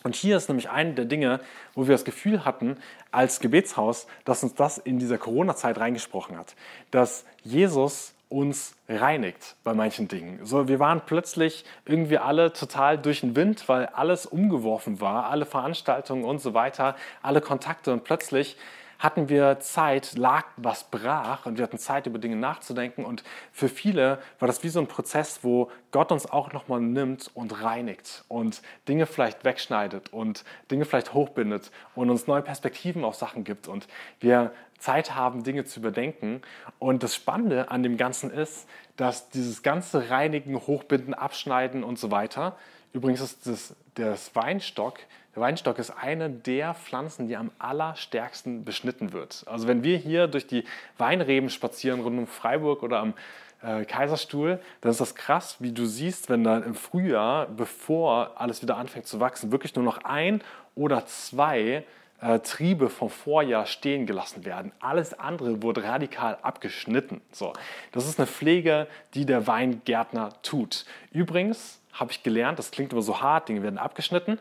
Und 0.04 0.14
hier 0.14 0.36
ist 0.36 0.48
nämlich 0.48 0.70
eine 0.70 0.94
der 0.94 1.06
Dinge, 1.06 1.40
wo 1.74 1.88
wir 1.88 1.94
das 1.94 2.04
Gefühl 2.04 2.44
hatten 2.44 2.76
als 3.10 3.40
Gebetshaus, 3.40 4.06
dass 4.24 4.44
uns 4.44 4.54
das 4.54 4.78
in 4.78 5.00
dieser 5.00 5.18
Corona-Zeit 5.18 5.76
reingesprochen 5.78 6.38
hat. 6.38 6.54
Dass 6.92 7.24
Jesus 7.42 8.13
uns 8.28 8.74
reinigt 8.88 9.56
bei 9.64 9.74
manchen 9.74 10.08
Dingen. 10.08 10.44
So, 10.44 10.68
wir 10.68 10.78
waren 10.78 11.02
plötzlich 11.06 11.64
irgendwie 11.84 12.18
alle 12.18 12.52
total 12.52 12.98
durch 12.98 13.20
den 13.20 13.36
Wind, 13.36 13.68
weil 13.68 13.86
alles 13.86 14.26
umgeworfen 14.26 15.00
war, 15.00 15.30
alle 15.30 15.46
Veranstaltungen 15.46 16.24
und 16.24 16.40
so 16.40 16.54
weiter, 16.54 16.96
alle 17.22 17.40
Kontakte 17.40 17.92
und 17.92 18.04
plötzlich 18.04 18.56
hatten 19.04 19.28
wir 19.28 19.60
Zeit, 19.60 20.16
lag 20.16 20.46
was 20.56 20.84
brach 20.84 21.44
und 21.44 21.58
wir 21.58 21.64
hatten 21.64 21.76
Zeit, 21.76 22.06
über 22.06 22.18
Dinge 22.18 22.36
nachzudenken. 22.36 23.04
Und 23.04 23.22
für 23.52 23.68
viele 23.68 24.18
war 24.38 24.48
das 24.48 24.64
wie 24.64 24.70
so 24.70 24.80
ein 24.80 24.86
Prozess, 24.86 25.40
wo 25.42 25.70
Gott 25.90 26.10
uns 26.10 26.24
auch 26.24 26.54
nochmal 26.54 26.80
nimmt 26.80 27.30
und 27.34 27.62
reinigt 27.62 28.24
und 28.28 28.62
Dinge 28.88 29.04
vielleicht 29.04 29.44
wegschneidet 29.44 30.10
und 30.12 30.44
Dinge 30.70 30.86
vielleicht 30.86 31.12
hochbindet 31.12 31.70
und 31.94 32.08
uns 32.08 32.26
neue 32.26 32.40
Perspektiven 32.40 33.04
auf 33.04 33.14
Sachen 33.14 33.44
gibt. 33.44 33.68
Und 33.68 33.86
wir 34.20 34.52
Zeit 34.78 35.14
haben, 35.14 35.44
Dinge 35.44 35.66
zu 35.66 35.80
überdenken. 35.80 36.40
Und 36.78 37.02
das 37.02 37.14
Spannende 37.14 37.70
an 37.70 37.82
dem 37.82 37.98
Ganzen 37.98 38.30
ist, 38.30 38.66
dass 38.96 39.28
dieses 39.28 39.62
ganze 39.62 40.08
Reinigen, 40.08 40.56
Hochbinden, 40.56 41.12
Abschneiden 41.12 41.84
und 41.84 41.98
so 41.98 42.10
weiter, 42.10 42.56
übrigens 42.94 43.20
ist 43.20 43.46
das, 43.46 43.76
das 43.96 44.34
Weinstock, 44.34 44.98
der 45.34 45.42
Weinstock 45.42 45.78
ist 45.78 45.90
eine 45.90 46.30
der 46.30 46.74
Pflanzen, 46.74 47.26
die 47.26 47.36
am 47.36 47.50
allerstärksten 47.58 48.64
beschnitten 48.64 49.12
wird. 49.12 49.44
Also 49.46 49.66
wenn 49.66 49.82
wir 49.82 49.98
hier 49.98 50.28
durch 50.28 50.46
die 50.46 50.64
Weinreben 50.98 51.50
spazieren 51.50 52.00
rund 52.00 52.18
um 52.18 52.26
Freiburg 52.26 52.82
oder 52.82 53.00
am 53.00 53.14
äh, 53.62 53.84
Kaiserstuhl, 53.84 54.60
dann 54.80 54.90
ist 54.90 55.00
das 55.00 55.14
krass, 55.14 55.56
wie 55.58 55.72
du 55.72 55.86
siehst, 55.86 56.28
wenn 56.30 56.44
da 56.44 56.58
im 56.58 56.74
Frühjahr, 56.74 57.46
bevor 57.46 58.32
alles 58.40 58.62
wieder 58.62 58.76
anfängt 58.76 59.06
zu 59.06 59.20
wachsen, 59.20 59.50
wirklich 59.50 59.74
nur 59.74 59.84
noch 59.84 60.04
ein 60.04 60.42
oder 60.76 61.06
zwei 61.06 61.84
äh, 62.20 62.38
Triebe 62.38 62.88
vom 62.88 63.10
Vorjahr 63.10 63.66
stehen 63.66 64.06
gelassen 64.06 64.44
werden. 64.44 64.72
Alles 64.80 65.18
andere 65.18 65.62
wurde 65.62 65.82
radikal 65.82 66.38
abgeschnitten. 66.42 67.20
So, 67.32 67.52
das 67.92 68.06
ist 68.06 68.20
eine 68.20 68.26
Pflege, 68.26 68.86
die 69.14 69.26
der 69.26 69.46
Weingärtner 69.46 70.30
tut. 70.42 70.84
Übrigens 71.10 71.80
habe 71.92 72.12
ich 72.12 72.22
gelernt, 72.22 72.58
das 72.58 72.70
klingt 72.70 72.92
immer 72.92 73.02
so 73.02 73.20
hart, 73.20 73.48
Dinge 73.48 73.62
werden 73.62 73.78
abgeschnitten. 73.78 74.38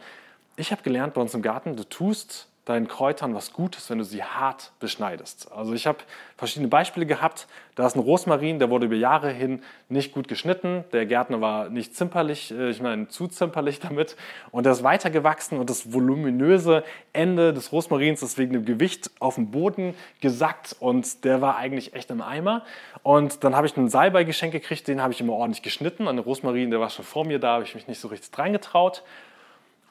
Ich 0.56 0.72
habe 0.72 0.84
gelernt 0.84 1.16
bei 1.16 1.22
uns 1.22 1.34
im 1.34 1.42
Garten, 1.42 1.76
du 1.76 1.84
tust 1.84 2.48
deinen 2.66 2.88
Kräutern 2.88 3.34
was 3.34 3.52
Gutes, 3.52 3.90
wenn 3.90 3.98
du 3.98 4.06
sie 4.06 4.24
hart 4.24 4.72
beschneidest. 4.80 5.52
Also 5.52 5.74
ich 5.74 5.86
habe 5.88 5.98
verschiedene 6.38 6.70
Beispiele 6.70 7.06
gehabt. 7.06 7.48
Da 7.76 7.86
ist 7.88 7.96
ein 7.96 8.00
Rosmarin, 8.00 8.60
der 8.60 8.70
wurde 8.70 8.86
über 8.86 8.96
Jahre 8.96 9.32
hin 9.32 9.64
nicht 9.90 10.14
gut 10.14 10.30
geschnitten. 10.30 10.86
Der 10.94 11.06
Gärtner 11.06 11.42
war 11.42 11.70
nicht 11.70 11.96
zimperlich, 11.96 12.52
äh, 12.52 12.70
ich 12.70 12.82
meine 12.82 13.10
zu 13.10 13.28
zimperlich 13.28 13.80
damit. 13.82 14.16
Und 14.52 14.66
der 14.66 14.74
ist 14.74 14.84
weitergewachsen 14.84 15.58
und 15.58 15.70
das 15.70 15.92
voluminöse 15.92 16.84
Ende 17.12 17.52
des 17.52 17.72
Rosmarins 17.72 18.22
ist 18.22 18.38
wegen 18.38 18.54
dem 18.54 18.64
Gewicht 18.64 19.10
auf 19.20 19.36
den 19.36 19.52
Boden 19.52 19.96
gesackt 20.22 20.76
und 20.80 21.26
der 21.26 21.42
war 21.42 21.58
eigentlich 21.58 21.96
echt 21.96 22.12
im 22.12 22.22
Eimer. 22.22 22.64
Und 23.02 23.44
dann 23.44 23.56
habe 23.56 23.68
ich 23.68 23.76
einen 23.76 23.90
Salbei-Geschenk 23.90 24.54
gekriegt, 24.54 24.88
den 24.88 25.02
habe 25.02 25.12
ich 25.12 25.20
immer 25.20 25.34
ordentlich 25.34 25.64
geschnitten. 25.64 26.08
An 26.08 26.16
den 26.16 26.24
Rosmarin, 26.24 26.70
der 26.70 26.80
war 26.80 26.92
schon 26.92 27.04
vor 27.04 27.26
mir 27.26 27.40
da, 27.40 27.56
habe 27.56 27.64
ich 27.64 27.76
mich 27.76 27.88
nicht 27.90 28.00
so 28.00 28.08
richtig 28.08 28.32
dran 28.32 28.54
getraut. 28.54 29.04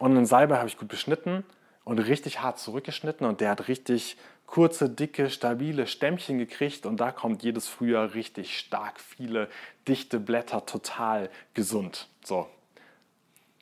Und 0.03 0.17
einen 0.17 0.27
Salbei 0.27 0.57
habe 0.57 0.67
ich 0.67 0.79
gut 0.79 0.89
beschnitten 0.89 1.45
und 1.85 2.01
richtig 2.01 2.41
hart 2.41 2.59
zurückgeschnitten 2.59 3.25
und 3.25 3.41
der 3.41 3.51
hat 3.51 3.69
richtig 3.69 4.17
kurze, 4.47 4.91
dicke, 4.91 5.31
stabile 5.31 5.87
Stämmchen 5.87 6.39
gekriegt 6.39 6.87
und 6.87 6.97
da 6.97 7.13
kommt 7.13 7.45
jedes 7.45 7.69
Frühjahr 7.69 8.13
richtig 8.13 8.59
stark 8.59 8.99
viele 8.99 9.49
dichte 9.87 10.19
Blätter, 10.19 10.67
total 10.67 11.31
gesund. 11.55 12.09
So. 12.25 12.49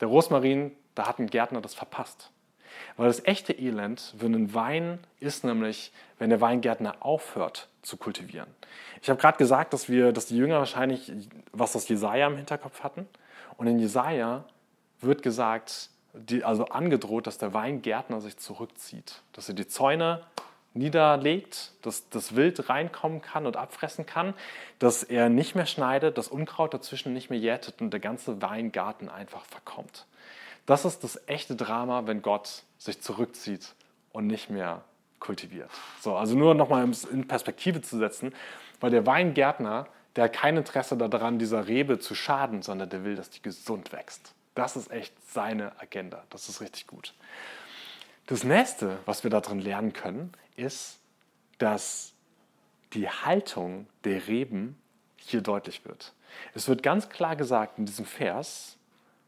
Der 0.01 0.09
Rosmarin, 0.09 0.73
da 0.95 1.07
hat 1.07 1.19
ein 1.19 1.27
Gärtner 1.27 1.61
das 1.61 1.75
verpasst. 1.75 2.31
Weil 2.97 3.09
das 3.09 3.23
echte 3.27 3.53
Elend 3.53 4.15
für 4.19 4.25
einen 4.25 4.55
Wein 4.55 4.99
ist 5.19 5.45
nämlich, 5.45 5.93
wenn 6.19 6.31
der 6.31 6.41
Weingärtner 6.41 7.05
aufhört 7.05 7.69
zu 7.83 7.99
kultivieren. 7.99 8.49
Ich 9.03 9.11
habe 9.11 9.21
gerade 9.21 9.37
gesagt, 9.37 9.75
dass, 9.75 9.91
wir, 9.91 10.13
dass 10.13 10.25
die 10.25 10.39
Jünger 10.39 10.57
wahrscheinlich 10.57 11.13
was 11.53 11.77
aus 11.77 11.87
Jesaja 11.87 12.29
im 12.29 12.39
Hinterkopf 12.39 12.83
hatten. 12.83 13.07
Und 13.59 13.67
in 13.67 13.79
Jesaja 13.79 14.47
wird 15.03 15.23
gesagt, 15.23 15.91
die, 16.13 16.45
also 16.45 16.67
angedroht, 16.67 17.27
dass 17.27 17.39
der 17.39 17.55
Weingärtner 17.55 18.21
sich 18.21 18.37
zurückzieht, 18.37 19.23
dass 19.33 19.49
er 19.49 19.55
die 19.55 19.67
Zäune 19.67 20.23
niederlegt, 20.73 21.73
dass 21.83 22.09
das 22.11 22.37
Wild 22.37 22.69
reinkommen 22.69 23.23
kann 23.23 23.47
und 23.47 23.57
abfressen 23.57 24.07
kann, 24.07 24.35
dass 24.79 25.03
er 25.03 25.29
nicht 25.29 25.55
mehr 25.55 25.67
schneidet, 25.67 26.17
das 26.17 26.29
Unkraut 26.29 26.75
dazwischen 26.75 27.13
nicht 27.13 27.29
mehr 27.29 27.39
jätet 27.39 27.81
und 27.81 27.91
der 27.91 28.01
ganze 28.01 28.41
Weingarten 28.41 29.09
einfach 29.09 29.45
verkommt. 29.47 30.07
Das 30.67 30.85
ist 30.85 31.03
das 31.03 31.21
echte 31.27 31.57
Drama, 31.57 32.07
wenn 32.07 32.23
Gott 32.23 32.63
sich 32.79 33.01
zurückzieht 33.01 33.75
und 34.13 34.29
nicht 34.29 34.51
mehr 34.51 34.83
kultiviert. 35.19 35.71
So, 36.01 36.15
also 36.17 36.37
nur 36.37 36.55
nochmal 36.55 36.89
in 37.11 37.27
Perspektive 37.27 37.83
zu 37.83 37.99
setzen, 37.99 38.33
weil 38.79 38.91
der 38.91 39.07
Weingärtner 39.07 39.89
der 40.17 40.25
hat 40.25 40.33
kein 40.33 40.57
Interesse 40.57 40.97
daran, 40.97 41.39
dieser 41.39 41.69
Rebe 41.69 41.99
zu 41.99 42.15
schaden, 42.15 42.63
sondern 42.63 42.91
der 42.91 43.05
will, 43.05 43.17
dass 43.17 43.31
die 43.31 43.43
gesund 43.43 43.93
wächst. 43.93 44.35
Das 44.55 44.77
ist 44.77 44.91
echt 44.91 45.15
seine 45.29 45.79
Agenda. 45.81 46.25
Das 46.31 46.49
ist 46.49 46.61
richtig 46.61 46.87
gut. 46.87 47.15
Das 48.27 48.45
nächste, 48.45 48.99
was 49.07 49.25
wir 49.25 49.31
darin 49.31 49.61
lernen 49.61 49.93
können, 49.93 50.33
ist, 50.57 50.99
dass 51.59 52.13
die 52.93 53.09
Haltung 53.09 53.87
der 54.05 54.27
Reben 54.27 54.81
hier 55.17 55.41
deutlich 55.41 55.85
wird. 55.85 56.13
Es 56.55 56.69
wird 56.69 56.83
ganz 56.83 57.09
klar 57.09 57.37
gesagt 57.37 57.79
in 57.79 57.87
diesem 57.87 58.05
Vers, 58.05 58.77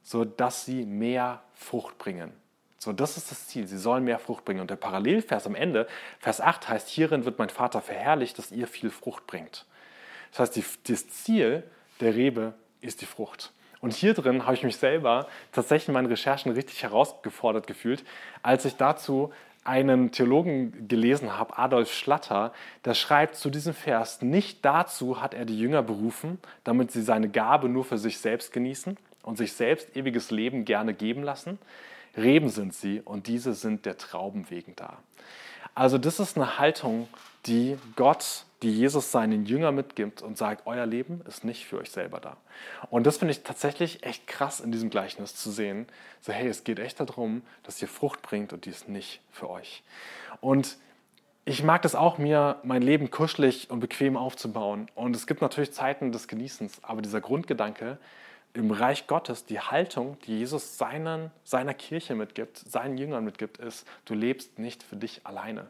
so 0.03 0.25
dass 0.25 0.65
sie 0.65 0.85
mehr 0.85 1.43
Frucht 1.55 1.99
bringen. 1.99 2.33
So, 2.79 2.93
das 2.93 3.17
ist 3.17 3.31
das 3.31 3.47
Ziel. 3.47 3.69
Sie 3.69 3.79
sollen 3.79 4.03
mehr 4.03 4.19
Frucht 4.19 4.45
bringen. 4.45 4.61
Und 4.61 4.71
der 4.71 4.77
Parallelvers 4.77 5.47
am 5.47 5.55
Ende, 5.55 5.87
Vers 6.19 6.41
8 6.41 6.69
heißt, 6.69 6.89
hierin 6.89 7.25
wird 7.25 7.39
mein 7.39 7.49
Vater 7.49 7.81
verherrlicht, 7.81 8.39
dass 8.39 8.51
ihr 8.51 8.67
viel 8.67 8.91
Frucht 8.91 9.27
bringt. 9.29 9.67
Das 10.33 10.41
heißt, 10.41 10.57
die, 10.57 10.65
das 10.93 11.09
Ziel 11.09 11.63
der 12.01 12.17
Rebe 12.17 12.55
ist 12.81 13.01
die 13.01 13.07
Frucht. 13.07 13.53
Und 13.83 13.93
hier 13.93 14.15
drin 14.15 14.47
habe 14.47 14.55
ich 14.55 14.63
mich 14.63 14.77
selber 14.77 15.27
tatsächlich 15.51 15.89
in 15.89 15.95
meinen 15.95 16.07
Recherchen 16.07 16.53
richtig 16.53 16.83
herausgefordert 16.85 17.67
gefühlt, 17.67 18.05
als 18.43 18.65
ich 18.65 18.77
dazu 18.77 19.33
einen 19.65 20.13
Theologen 20.13 20.89
gelesen 20.89 21.37
habe, 21.37 21.59
Adolf 21.59 21.93
Schlatter, 21.93 22.53
der 22.85 22.95
schreibt 22.95 23.35
zu 23.37 23.51
diesem 23.51 23.75
Vers, 23.75 24.23
nicht 24.23 24.65
dazu 24.65 25.21
hat 25.21 25.35
er 25.35 25.45
die 25.45 25.59
Jünger 25.59 25.83
berufen, 25.83 26.39
damit 26.65 26.91
sie 26.91 27.03
seine 27.03 27.29
Gabe 27.29 27.69
nur 27.69 27.85
für 27.85 27.99
sich 27.99 28.19
selbst 28.19 28.53
genießen 28.53 28.97
und 29.23 29.37
sich 29.37 29.53
selbst 29.53 29.97
ewiges 29.97 30.31
Leben 30.31 30.65
gerne 30.65 30.95
geben 30.95 31.23
lassen, 31.23 31.59
Reben 32.17 32.51
sind 32.51 32.75
sie 32.75 33.01
und 33.01 33.27
diese 33.27 33.55
sind 33.55 33.87
der 33.87 33.97
Trauben 33.97 34.51
wegen 34.51 34.77
da. 34.77 34.99
Also 35.75 35.99
das 35.99 36.21
ist 36.21 36.37
eine 36.37 36.59
Haltung, 36.59 37.09
die 37.47 37.77
Gott, 37.97 38.45
die 38.63 38.71
Jesus 38.71 39.11
seinen 39.11 39.45
Jüngern 39.45 39.75
mitgibt 39.75 40.23
und 40.23 40.39
sagt, 40.39 40.67
euer 40.67 40.87
Leben 40.87 41.23
ist 41.27 41.45
nicht 41.45 41.67
für 41.67 41.79
euch 41.79 41.91
selber 41.91 42.21
da. 42.21 42.37
Und 42.91 43.07
das 43.07 43.19
finde 43.19 43.33
ich 43.33 43.43
tatsächlich 43.43 44.05
echt 44.05 44.27
krass 44.27 44.61
in 44.61 44.71
diesem 44.71 44.91
Gleichnis 44.91 45.35
zu 45.35 45.51
sehen. 45.51 45.87
So, 46.21 46.33
hey, 46.33 46.47
es 46.47 46.63
geht 46.63 46.79
echt 46.79 47.01
darum, 47.01 47.43
dass 47.65 47.83
ihr 47.83 47.89
Frucht 47.89 48.23
bringt 48.23 48.53
und 48.53 48.65
die 48.65 48.71
ist 48.71 48.89
nicht 48.89 49.21
für 49.33 49.51
euch. 49.51 49.83
Und 50.41 50.77
ich 51.45 51.65
mag 51.65 51.83
das 51.83 51.97
auch, 51.97 52.19
mir 52.19 52.61
mein 52.63 52.83
Leben 52.83 53.11
kuschelig 53.11 53.69
und 53.69 53.81
bequem 53.81 54.17
aufzubauen. 54.17 54.87
Und 54.95 55.17
es 55.17 55.27
gibt 55.27 55.43
natürlich 55.43 55.73
Zeiten 55.73 56.13
des 56.13 56.29
Genießens, 56.29 56.85
aber 56.85 57.03
dieser 57.03 57.21
Grundgedanke, 57.21 57.99
im 58.55 58.71
Reich 58.71 59.07
Gottes 59.07 59.47
die 59.47 59.59
Haltung, 59.59 60.19
die 60.27 60.39
Jesus 60.39 60.77
seinen, 60.77 61.31
seiner 61.43 61.75
Kirche 61.75 62.15
mitgibt, 62.15 62.59
seinen 62.59 62.99
Jüngern 62.99 63.25
mitgibt, 63.25 63.59
ist, 63.59 63.87
du 64.05 64.15
lebst 64.15 64.59
nicht 64.59 64.83
für 64.83 64.97
dich 64.97 65.27
alleine. 65.27 65.69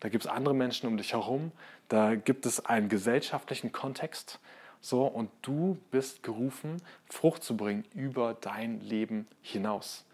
Da 0.00 0.08
gibt 0.08 0.24
es 0.24 0.30
andere 0.30 0.54
Menschen 0.54 0.86
um 0.88 0.96
dich 0.96 1.12
herum, 1.12 1.52
da 1.88 2.14
gibt 2.14 2.46
es 2.46 2.64
einen 2.64 2.88
gesellschaftlichen 2.88 3.72
Kontext. 3.72 4.38
So, 4.80 5.04
und 5.04 5.30
du 5.42 5.76
bist 5.90 6.22
gerufen, 6.22 6.80
Frucht 7.08 7.42
zu 7.42 7.56
bringen 7.56 7.84
über 7.94 8.36
dein 8.40 8.80
Leben 8.80 9.26
hinaus. 9.42 10.04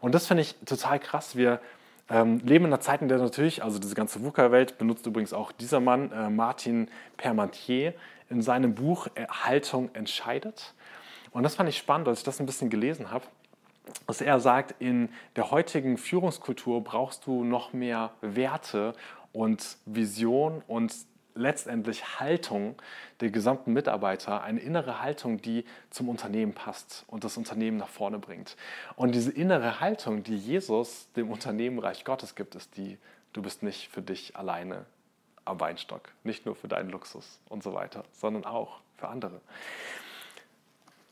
Und 0.00 0.14
das 0.14 0.28
finde 0.28 0.42
ich 0.42 0.54
total 0.64 1.00
krass. 1.00 1.34
Wir 1.34 1.60
ähm, 2.08 2.38
leben 2.44 2.66
in 2.66 2.72
einer 2.72 2.80
Zeit, 2.80 3.02
in 3.02 3.08
der 3.08 3.18
natürlich, 3.18 3.64
also 3.64 3.78
diese 3.80 3.96
ganze 3.96 4.22
VUCA-Welt 4.22 4.78
benutzt 4.78 5.06
übrigens 5.06 5.32
auch 5.32 5.50
dieser 5.50 5.80
Mann, 5.80 6.12
äh, 6.12 6.30
Martin 6.30 6.88
Permantier, 7.16 7.94
in 8.30 8.42
seinem 8.42 8.74
Buch 8.74 9.08
Haltung 9.28 9.90
entscheidet. 9.94 10.72
Und 11.32 11.42
das 11.42 11.56
fand 11.56 11.68
ich 11.68 11.76
spannend, 11.76 12.08
als 12.08 12.18
ich 12.18 12.24
das 12.24 12.40
ein 12.40 12.46
bisschen 12.46 12.70
gelesen 12.70 13.10
habe, 13.10 13.24
dass 14.06 14.20
er 14.20 14.40
sagt, 14.40 14.74
in 14.80 15.08
der 15.36 15.50
heutigen 15.50 15.98
Führungskultur 15.98 16.82
brauchst 16.82 17.26
du 17.26 17.44
noch 17.44 17.72
mehr 17.72 18.12
Werte 18.20 18.94
und 19.32 19.76
Vision 19.86 20.62
und 20.66 20.94
letztendlich 21.34 22.20
Haltung 22.20 22.76
der 23.20 23.30
gesamten 23.30 23.72
Mitarbeiter, 23.72 24.42
eine 24.42 24.60
innere 24.60 25.00
Haltung, 25.00 25.40
die 25.40 25.64
zum 25.90 26.08
Unternehmen 26.08 26.52
passt 26.52 27.04
und 27.06 27.24
das 27.24 27.36
Unternehmen 27.36 27.78
nach 27.78 27.88
vorne 27.88 28.18
bringt. 28.18 28.56
Und 28.96 29.14
diese 29.14 29.32
innere 29.32 29.80
Haltung, 29.80 30.22
die 30.22 30.36
Jesus 30.36 31.08
dem 31.16 31.30
Unternehmen 31.30 31.78
Reich 31.78 32.04
Gottes 32.04 32.34
gibt, 32.34 32.54
ist 32.54 32.76
die, 32.76 32.98
du 33.32 33.42
bist 33.42 33.62
nicht 33.62 33.88
für 33.88 34.02
dich 34.02 34.36
alleine 34.36 34.84
am 35.44 35.58
Weinstock, 35.60 36.10
nicht 36.24 36.46
nur 36.46 36.54
für 36.54 36.68
deinen 36.68 36.90
Luxus 36.90 37.40
und 37.48 37.62
so 37.62 37.74
weiter, 37.74 38.04
sondern 38.12 38.44
auch 38.44 38.80
für 38.96 39.08
andere. 39.08 39.40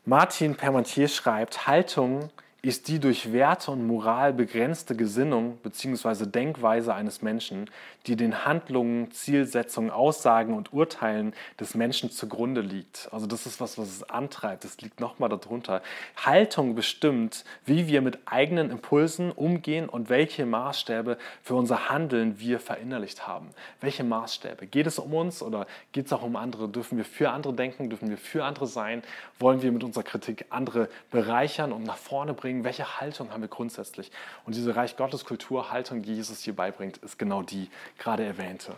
Martin 0.04 0.56
Permantier 0.56 1.08
schreibt, 1.08 1.66
Haltung 1.66 2.30
ist 2.62 2.88
die 2.88 2.98
durch 2.98 3.32
Werte 3.32 3.70
und 3.70 3.86
Moral 3.86 4.34
begrenzte 4.34 4.94
Gesinnung 4.94 5.56
bzw. 5.62 6.26
Denkweise 6.26 6.94
eines 6.94 7.22
Menschen, 7.22 7.70
die 8.06 8.16
den 8.16 8.44
Handlungen, 8.44 9.10
Zielsetzungen, 9.12 9.90
Aussagen 9.90 10.52
und 10.52 10.72
Urteilen 10.72 11.32
des 11.58 11.74
Menschen 11.74 12.10
zugrunde 12.10 12.60
liegt. 12.60 13.08
Also 13.12 13.26
das 13.26 13.46
ist 13.46 13.60
was, 13.60 13.78
was 13.78 13.88
es 13.88 14.10
antreibt. 14.10 14.64
Das 14.64 14.80
liegt 14.82 15.00
nochmal 15.00 15.30
darunter. 15.30 15.80
Haltung 16.16 16.74
bestimmt, 16.74 17.44
wie 17.64 17.86
wir 17.86 18.02
mit 18.02 18.18
eigenen 18.26 18.70
Impulsen 18.70 19.32
umgehen 19.32 19.88
und 19.88 20.10
welche 20.10 20.44
Maßstäbe 20.44 21.16
für 21.42 21.54
unser 21.54 21.88
Handeln 21.88 22.40
wir 22.40 22.60
verinnerlicht 22.60 23.26
haben. 23.26 23.50
Welche 23.80 24.04
Maßstäbe? 24.04 24.66
Geht 24.66 24.86
es 24.86 24.98
um 24.98 25.14
uns 25.14 25.42
oder 25.42 25.66
geht 25.92 26.06
es 26.06 26.12
auch 26.12 26.22
um 26.22 26.36
andere? 26.36 26.68
Dürfen 26.68 26.98
wir 26.98 27.06
für 27.06 27.30
andere 27.30 27.54
denken? 27.54 27.88
Dürfen 27.88 28.10
wir 28.10 28.18
für 28.18 28.44
andere 28.44 28.66
sein? 28.66 29.02
Wollen 29.38 29.62
wir 29.62 29.72
mit 29.72 29.82
unserer 29.82 30.04
Kritik 30.04 30.44
andere 30.50 30.90
bereichern 31.10 31.72
und 31.72 31.84
nach 31.84 31.96
vorne 31.96 32.34
bringen? 32.34 32.49
Bringen, 32.50 32.64
welche 32.64 33.00
Haltung 33.00 33.30
haben 33.30 33.42
wir 33.42 33.48
grundsätzlich. 33.48 34.10
Und 34.44 34.56
diese 34.56 34.74
Reich 34.74 34.96
Gottes 34.96 35.24
Kultur, 35.24 35.70
Haltung, 35.70 36.02
die 36.02 36.14
Jesus 36.14 36.40
hier 36.42 36.54
beibringt, 36.54 36.96
ist 36.98 37.16
genau 37.18 37.42
die 37.42 37.70
gerade 37.98 38.24
erwähnte. 38.24 38.74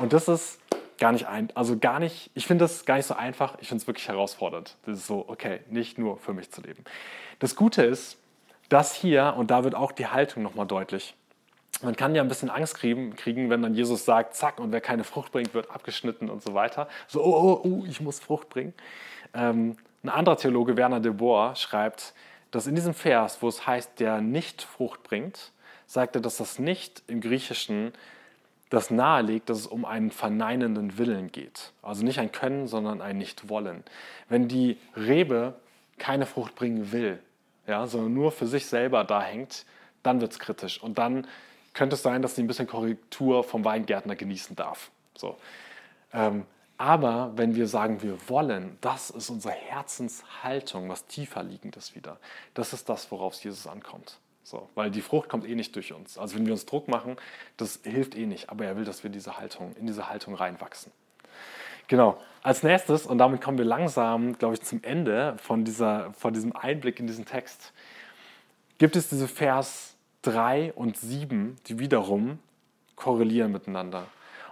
Und 0.00 0.12
das 0.12 0.28
ist 0.28 0.60
gar 0.98 1.10
nicht 1.10 1.26
ein, 1.26 1.48
also 1.54 1.76
gar 1.76 1.98
nicht, 1.98 2.30
ich 2.34 2.46
finde 2.46 2.64
das 2.64 2.84
gar 2.84 2.96
nicht 2.96 3.06
so 3.06 3.14
einfach, 3.14 3.56
ich 3.60 3.68
finde 3.68 3.82
es 3.82 3.86
wirklich 3.88 4.06
herausfordernd. 4.06 4.76
Das 4.86 4.98
ist 4.98 5.06
so, 5.08 5.24
okay, 5.26 5.60
nicht 5.68 5.98
nur 5.98 6.18
für 6.18 6.32
mich 6.32 6.52
zu 6.52 6.60
leben. 6.62 6.84
Das 7.40 7.56
Gute 7.56 7.82
ist, 7.82 8.16
dass 8.68 8.94
hier, 8.94 9.34
und 9.36 9.50
da 9.50 9.64
wird 9.64 9.74
auch 9.74 9.90
die 9.90 10.06
Haltung 10.06 10.42
nochmal 10.44 10.66
deutlich, 10.66 11.14
man 11.82 11.96
kann 11.96 12.14
ja 12.14 12.22
ein 12.22 12.28
bisschen 12.28 12.48
Angst 12.48 12.76
kriegen, 12.76 13.16
kriegen, 13.16 13.50
wenn 13.50 13.60
dann 13.60 13.74
Jesus 13.74 14.04
sagt, 14.04 14.34
zack, 14.34 14.60
und 14.60 14.72
wer 14.72 14.80
keine 14.80 15.04
Frucht 15.04 15.32
bringt, 15.32 15.52
wird 15.52 15.70
abgeschnitten 15.70 16.30
und 16.30 16.42
so 16.42 16.54
weiter. 16.54 16.88
So, 17.08 17.22
oh, 17.22 17.34
oh, 17.34 17.68
oh 17.68 17.84
ich 17.86 18.00
muss 18.00 18.18
Frucht 18.20 18.48
bringen. 18.48 18.72
Ähm, 19.34 19.76
ein 20.02 20.08
anderer 20.08 20.38
Theologe, 20.38 20.78
Werner 20.78 21.00
de 21.00 21.12
Boer, 21.12 21.54
schreibt, 21.56 22.14
dass 22.50 22.66
in 22.66 22.74
diesem 22.74 22.94
Vers, 22.94 23.42
wo 23.42 23.48
es 23.48 23.66
heißt, 23.66 24.00
der 24.00 24.20
nicht 24.20 24.62
Frucht 24.62 25.02
bringt, 25.02 25.52
sagt 25.86 26.16
er, 26.16 26.20
dass 26.20 26.38
das 26.38 26.58
nicht 26.58 27.02
im 27.06 27.20
Griechischen 27.20 27.92
das 28.70 28.90
nahelegt, 28.90 29.48
dass 29.48 29.58
es 29.58 29.66
um 29.66 29.84
einen 29.84 30.10
verneinenden 30.10 30.98
Willen 30.98 31.30
geht. 31.30 31.72
Also 31.82 32.04
nicht 32.04 32.18
ein 32.18 32.32
Können, 32.32 32.66
sondern 32.66 33.00
ein 33.00 33.18
Nicht-Wollen. 33.18 33.84
Wenn 34.28 34.48
die 34.48 34.76
Rebe 34.96 35.54
keine 35.98 36.26
Frucht 36.26 36.56
bringen 36.56 36.90
will, 36.90 37.20
ja, 37.66 37.86
sondern 37.86 38.14
nur 38.14 38.32
für 38.32 38.46
sich 38.46 38.66
selber 38.66 39.04
da 39.04 39.22
hängt, 39.22 39.64
dann 40.02 40.20
wird 40.20 40.32
es 40.32 40.38
kritisch. 40.38 40.82
Und 40.82 40.98
dann 40.98 41.26
könnte 41.74 41.94
es 41.94 42.02
sein, 42.02 42.22
dass 42.22 42.34
sie 42.34 42.42
ein 42.42 42.46
bisschen 42.46 42.66
Korrektur 42.66 43.44
vom 43.44 43.64
Weingärtner 43.64 44.16
genießen 44.16 44.56
darf. 44.56 44.90
So. 45.16 45.36
Ähm, 46.12 46.44
aber 46.78 47.32
wenn 47.36 47.54
wir 47.54 47.66
sagen, 47.66 48.02
wir 48.02 48.16
wollen, 48.28 48.76
das 48.80 49.10
ist 49.10 49.30
unsere 49.30 49.54
Herzenshaltung, 49.54 50.88
was 50.88 51.06
tiefer 51.06 51.42
liegendes 51.42 51.94
wieder. 51.94 52.18
Das 52.54 52.72
ist 52.72 52.88
das, 52.88 53.10
worauf 53.10 53.34
es 53.34 53.42
Jesus 53.42 53.66
ankommt. 53.66 54.18
So, 54.42 54.68
weil 54.74 54.90
die 54.90 55.00
Frucht 55.00 55.28
kommt 55.28 55.46
eh 55.48 55.54
nicht 55.54 55.74
durch 55.74 55.92
uns. 55.92 56.18
Also 56.18 56.36
wenn 56.36 56.46
wir 56.46 56.52
uns 56.52 56.66
Druck 56.66 56.86
machen, 56.86 57.16
das 57.56 57.80
hilft 57.82 58.14
eh 58.14 58.26
nicht. 58.26 58.48
Aber 58.48 58.64
er 58.64 58.76
will, 58.76 58.84
dass 58.84 59.02
wir 59.02 59.10
diese 59.10 59.38
Haltung, 59.38 59.74
in 59.76 59.86
diese 59.86 60.08
Haltung 60.08 60.34
reinwachsen. 60.34 60.92
Genau. 61.88 62.20
Als 62.42 62.62
nächstes, 62.62 63.06
und 63.06 63.18
damit 63.18 63.40
kommen 63.40 63.58
wir 63.58 63.64
langsam, 63.64 64.38
glaube 64.38 64.54
ich, 64.54 64.62
zum 64.62 64.84
Ende 64.84 65.36
von, 65.42 65.64
dieser, 65.64 66.12
von 66.12 66.32
diesem 66.32 66.54
Einblick 66.54 67.00
in 67.00 67.08
diesen 67.08 67.24
Text, 67.24 67.72
gibt 68.78 68.94
es 68.94 69.08
diese 69.08 69.26
Vers 69.26 69.96
3 70.22 70.74
und 70.74 70.96
7, 70.96 71.56
die 71.66 71.78
wiederum 71.80 72.38
korrelieren 72.94 73.50
miteinander. 73.50 74.06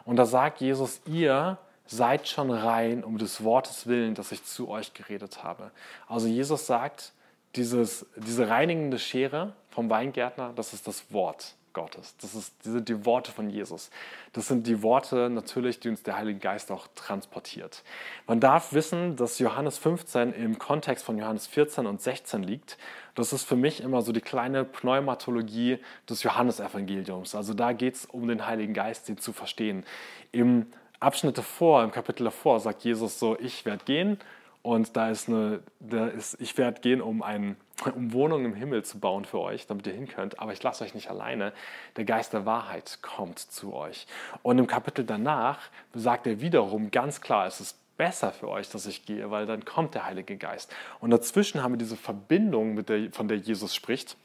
Und 0.04 0.16
da 0.16 0.26
sagt 0.26 0.60
Jesus, 0.60 1.00
ihr 1.06 1.58
seid 1.86 2.28
schon 2.28 2.50
rein 2.50 3.04
um 3.04 3.18
des 3.18 3.44
Wortes 3.44 3.86
willen, 3.86 4.14
das 4.14 4.32
ich 4.32 4.44
zu 4.44 4.68
euch 4.68 4.94
geredet 4.94 5.42
habe. 5.44 5.70
Also 6.08 6.26
Jesus 6.26 6.66
sagt, 6.66 7.12
dieses, 7.56 8.06
diese 8.16 8.48
reinigende 8.48 8.98
Schere 8.98 9.52
vom 9.70 9.90
Weingärtner, 9.90 10.52
das 10.54 10.72
ist 10.72 10.88
das 10.88 11.12
Wort 11.12 11.54
Gottes. 11.74 12.16
Das, 12.20 12.34
ist, 12.34 12.54
das 12.64 12.72
sind 12.72 12.88
die 12.88 13.04
Worte 13.04 13.32
von 13.32 13.50
Jesus. 13.50 13.90
Das 14.32 14.48
sind 14.48 14.66
die 14.66 14.82
Worte 14.82 15.28
natürlich, 15.28 15.80
die 15.80 15.88
uns 15.88 16.02
der 16.02 16.16
Heilige 16.16 16.38
Geist 16.38 16.70
auch 16.70 16.86
transportiert. 16.94 17.82
Man 18.26 18.40
darf 18.40 18.72
wissen, 18.72 19.16
dass 19.16 19.38
Johannes 19.38 19.76
15 19.78 20.32
im 20.32 20.58
Kontext 20.58 21.04
von 21.04 21.18
Johannes 21.18 21.46
14 21.48 21.86
und 21.86 22.00
16 22.00 22.42
liegt. 22.44 22.78
Das 23.14 23.32
ist 23.32 23.42
für 23.42 23.56
mich 23.56 23.82
immer 23.82 24.02
so 24.02 24.12
die 24.12 24.20
kleine 24.20 24.64
Pneumatologie 24.64 25.78
des 26.08 26.22
Johannesevangeliums. 26.22 27.34
Also 27.34 27.54
da 27.54 27.72
geht 27.72 27.96
es 27.96 28.06
um 28.06 28.26
den 28.28 28.46
Heiligen 28.46 28.72
Geist, 28.72 29.08
den 29.08 29.18
zu 29.18 29.32
verstehen. 29.32 29.84
Im 30.32 30.66
Abschnitte 31.04 31.42
vor, 31.42 31.84
im 31.84 31.90
Kapitel 31.90 32.24
davor, 32.24 32.60
sagt 32.60 32.82
Jesus 32.82 33.18
so, 33.18 33.38
ich 33.38 33.64
werde 33.64 33.84
gehen 33.84 34.18
und 34.62 34.96
da 34.96 35.10
ist 35.10 35.28
eine, 35.28 35.60
da 35.78 36.06
ist, 36.06 36.40
ich 36.40 36.56
werde 36.56 36.80
gehen, 36.80 37.02
um, 37.02 37.22
ein, 37.22 37.56
um 37.94 38.12
Wohnungen 38.12 38.46
im 38.46 38.54
Himmel 38.54 38.82
zu 38.82 38.98
bauen 38.98 39.24
für 39.24 39.40
euch, 39.40 39.66
damit 39.66 39.86
ihr 39.86 39.92
hin 39.92 40.08
könnt, 40.08 40.40
aber 40.40 40.52
ich 40.52 40.62
lasse 40.62 40.84
euch 40.84 40.94
nicht 40.94 41.10
alleine. 41.10 41.52
Der 41.96 42.04
Geist 42.04 42.32
der 42.32 42.46
Wahrheit 42.46 43.00
kommt 43.02 43.38
zu 43.38 43.74
euch. 43.74 44.06
Und 44.42 44.58
im 44.58 44.66
Kapitel 44.66 45.04
danach 45.04 45.58
sagt 45.92 46.26
er 46.26 46.40
wiederum 46.40 46.90
ganz 46.90 47.20
klar, 47.20 47.46
es 47.46 47.60
ist 47.60 47.78
besser 47.98 48.32
für 48.32 48.48
euch, 48.48 48.70
dass 48.70 48.86
ich 48.86 49.04
gehe, 49.04 49.30
weil 49.30 49.44
dann 49.44 49.64
kommt 49.64 49.94
der 49.94 50.06
Heilige 50.06 50.36
Geist. 50.36 50.74
Und 51.00 51.10
dazwischen 51.10 51.62
haben 51.62 51.74
wir 51.74 51.78
diese 51.78 51.96
Verbindung, 51.96 52.84
der, 52.86 53.12
von 53.12 53.28
der 53.28 53.36
Jesus 53.36 53.74
spricht 53.74 54.16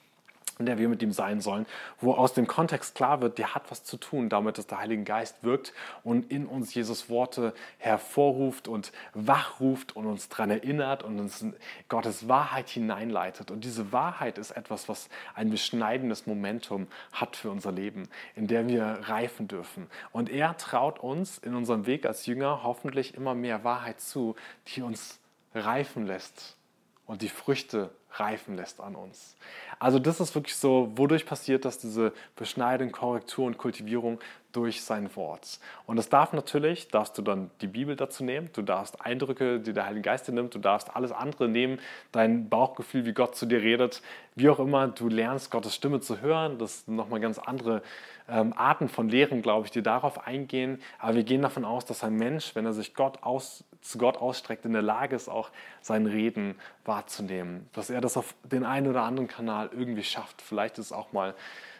in 0.59 0.65
der 0.65 0.77
wir 0.77 0.89
mit 0.89 1.01
ihm 1.01 1.13
sein 1.13 1.39
sollen, 1.39 1.65
wo 2.01 2.13
aus 2.13 2.33
dem 2.33 2.45
Kontext 2.45 2.93
klar 2.93 3.21
wird, 3.21 3.37
der 3.37 3.55
hat 3.55 3.71
was 3.71 3.85
zu 3.85 3.95
tun 3.95 4.27
damit, 4.27 4.57
dass 4.57 4.67
der 4.67 4.79
Heilige 4.79 5.03
Geist 5.05 5.41
wirkt 5.41 5.71
und 6.03 6.29
in 6.29 6.45
uns 6.45 6.73
Jesus 6.73 7.09
Worte 7.09 7.53
hervorruft 7.77 8.67
und 8.67 8.91
wachruft 9.13 9.95
und 9.95 10.05
uns 10.05 10.27
daran 10.27 10.51
erinnert 10.51 11.03
und 11.03 11.17
uns 11.17 11.45
Gottes 11.87 12.27
Wahrheit 12.27 12.67
hineinleitet. 12.67 13.51
Und 13.51 13.63
diese 13.63 13.93
Wahrheit 13.93 14.37
ist 14.37 14.51
etwas, 14.51 14.89
was 14.89 15.07
ein 15.33 15.49
beschneidendes 15.49 16.27
Momentum 16.27 16.87
hat 17.13 17.37
für 17.37 17.51
unser 17.51 17.71
Leben, 17.71 18.09
in 18.35 18.47
der 18.47 18.67
wir 18.67 18.83
reifen 19.03 19.47
dürfen. 19.47 19.87
Und 20.11 20.29
er 20.29 20.57
traut 20.57 20.99
uns 20.99 21.37
in 21.37 21.55
unserem 21.55 21.85
Weg 21.85 22.05
als 22.05 22.25
Jünger 22.25 22.63
hoffentlich 22.63 23.13
immer 23.13 23.33
mehr 23.33 23.63
Wahrheit 23.63 24.01
zu, 24.01 24.35
die 24.67 24.81
uns 24.81 25.19
reifen 25.55 26.05
lässt 26.05 26.57
und 27.05 27.21
die 27.21 27.29
Früchte 27.29 27.91
reifen 28.13 28.55
lässt 28.55 28.81
an 28.81 28.95
uns. 28.95 29.35
Also 29.77 29.99
das 29.99 30.19
ist 30.19 30.35
wirklich 30.35 30.55
so, 30.55 30.91
wodurch 30.95 31.25
passiert 31.25 31.65
das, 31.65 31.77
diese 31.77 32.13
Beschneidung, 32.35 32.91
Korrektur 32.91 33.45
und 33.45 33.57
Kultivierung 33.57 34.19
durch 34.51 34.81
sein 34.81 35.15
Wort. 35.15 35.59
Und 35.85 35.97
das 35.97 36.09
darf 36.09 36.33
natürlich, 36.33 36.87
darfst 36.87 37.17
du 37.17 37.21
dann 37.21 37.51
die 37.61 37.67
Bibel 37.67 37.95
dazu 37.95 38.23
nehmen, 38.23 38.49
du 38.53 38.63
darfst 38.63 39.05
Eindrücke, 39.05 39.59
die 39.59 39.73
der 39.73 39.85
Heilige 39.85 40.01
Geist 40.01 40.27
dir 40.27 40.31
nimmt, 40.31 40.55
du 40.55 40.59
darfst 40.59 40.95
alles 40.95 41.11
andere 41.11 41.47
nehmen, 41.47 41.79
dein 42.11 42.49
Bauchgefühl, 42.49 43.05
wie 43.05 43.13
Gott 43.13 43.35
zu 43.35 43.45
dir 43.45 43.61
redet, 43.61 44.01
wie 44.35 44.49
auch 44.49 44.59
immer, 44.59 44.87
du 44.87 45.07
lernst 45.07 45.51
Gottes 45.51 45.75
Stimme 45.75 45.99
zu 45.99 46.21
hören, 46.21 46.57
das 46.57 46.85
sind 46.85 46.95
nochmal 46.95 47.19
ganz 47.19 47.37
andere 47.37 47.83
ähm, 48.27 48.53
Arten 48.55 48.89
von 48.89 49.09
Lehren, 49.09 49.41
glaube 49.41 49.67
ich, 49.67 49.71
die 49.71 49.83
darauf 49.83 50.25
eingehen, 50.25 50.81
aber 50.97 51.15
wir 51.15 51.23
gehen 51.23 51.43
davon 51.43 51.65
aus, 51.65 51.85
dass 51.85 52.03
ein 52.03 52.15
Mensch, 52.15 52.55
wenn 52.55 52.65
er 52.65 52.73
sich 52.73 52.95
Gott 52.95 53.21
aus, 53.21 53.63
zu 53.81 53.97
Gott 53.97 54.17
ausstreckt, 54.17 54.65
in 54.65 54.73
der 54.73 54.81
Lage 54.81 55.15
ist, 55.15 55.29
auch 55.29 55.51
sein 55.81 56.05
Reden 56.07 56.55
wahrzunehmen, 56.85 57.69
dass 57.73 57.89
er 57.89 57.98
das 58.01 58.17
auf 58.17 58.35
den 58.43 58.63
einen 58.63 58.87
oder 58.87 59.03
anderen 59.03 59.27
Kanal 59.27 59.69
irgendwie 59.71 60.03
schafft. 60.03 60.41
Vielleicht 60.41 60.77
ist 60.77 60.87
es 60.87 60.91
auch 60.91 61.11
mal 61.13 61.35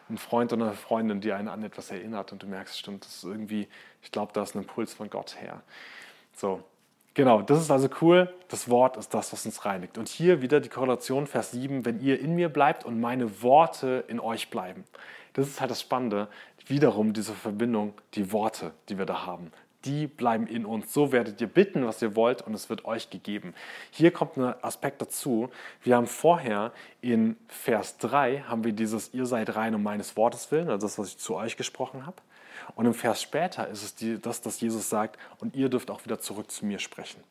ein 0.10 0.18
Freund 0.18 0.52
oder 0.54 0.66
eine 0.66 0.74
Freundin, 0.74 1.22
die 1.22 1.32
einen 1.34 1.48
an 1.48 1.64
etwas 1.64 1.92
erinnert 1.92 2.32
und 2.32 2.42
du 2.42 2.48
merkst, 2.48 2.78
stimmt, 2.78 3.06
das 3.06 3.18
ist 3.18 3.24
irgendwie, 3.24 3.68
ich 4.02 4.12
glaube, 4.12 4.34
da 4.34 4.44
ist 4.44 4.56
ein 4.56 4.60
Impuls 4.60 4.94
von 4.94 5.10
Gott 5.10 5.40
her. 5.40 5.62
So, 6.36 6.64
genau, 7.14 7.42
das 7.42 7.62
ist 7.62 7.70
also 7.70 7.90
cool. 8.02 8.34
Das 8.48 8.70
Wort 8.70 8.98
ist 8.98 9.14
das, 9.14 9.32
was 9.34 9.46
uns 9.46 9.66
reinigt. 9.66 9.98
Und 9.98 10.08
hier 10.08 10.42
wieder 10.42 10.60
die 10.60 10.70
Korrelation, 10.70 11.28
Vers 11.28 11.52
7, 11.52 11.86
wenn 11.86 12.02
ihr 12.02 12.20
in 12.20 12.36
mir 12.36 12.50
bleibt 12.50 12.86
und 12.86 13.00
meine 13.00 13.44
Worte 13.44 14.04
in 14.08 14.20
euch 14.20 14.50
bleiben. 14.50 14.84
Das 15.34 15.48
ist 15.48 15.62
halt 15.62 15.70
das 15.70 15.82
Spannende, 15.82 16.28
wiederum 16.66 17.14
diese 17.14 17.34
Verbindung, 17.34 17.94
die 18.16 18.32
Worte, 18.32 18.72
die 18.90 18.98
wir 18.98 19.06
da 19.06 19.26
haben 19.26 19.52
die 19.86 20.08
bleiben 20.08 20.48
in 20.48 20.66
uns. 20.66 20.94
So 20.94 21.12
werdet 21.12 21.40
ihr 21.42 21.48
bitten, 21.48 21.86
was 21.86 22.02
ihr 22.02 22.16
wollt, 22.16 22.42
und 22.42 22.54
es 22.54 22.70
wird 22.70 22.86
euch 22.86 23.10
gegeben. 23.10 23.54
Hier 23.92 24.12
kommt 24.12 24.38
ein 24.38 24.54
Aspekt 24.62 25.02
dazu. 25.02 25.50
Wir 25.84 25.96
haben 25.96 26.08
vorher 26.08 26.72
in 27.02 27.38
Vers 27.48 27.98
3 27.98 28.42
haben 28.48 28.64
wir 28.64 28.74
dieses 28.74 29.14
Ihr 29.14 29.26
seid 29.26 29.56
rein 29.56 29.76
um 29.76 29.84
meines 29.84 30.18
Wortes 30.18 30.52
willen, 30.52 30.70
also 30.70 30.86
das, 30.86 31.00
was 31.00 31.10
ich 31.10 31.18
zu 31.18 31.36
euch 31.36 31.58
gesprochen 31.58 32.06
habe. 32.06 32.18
Und 32.76 32.86
im 32.86 32.94
Vers 32.94 33.22
später 33.22 33.68
ist 33.68 33.84
es 33.84 33.96
die, 33.96 34.20
das, 34.20 34.42
dass 34.42 34.60
Jesus 34.62 34.90
sagt, 34.90 35.18
und 35.40 35.56
ihr 35.56 35.70
dürft 35.70 35.90
auch 35.90 36.04
wieder 36.06 36.20
zurück 36.20 36.52
zu 36.52 36.66
mir 36.66 36.80
sprechen. 36.80 37.24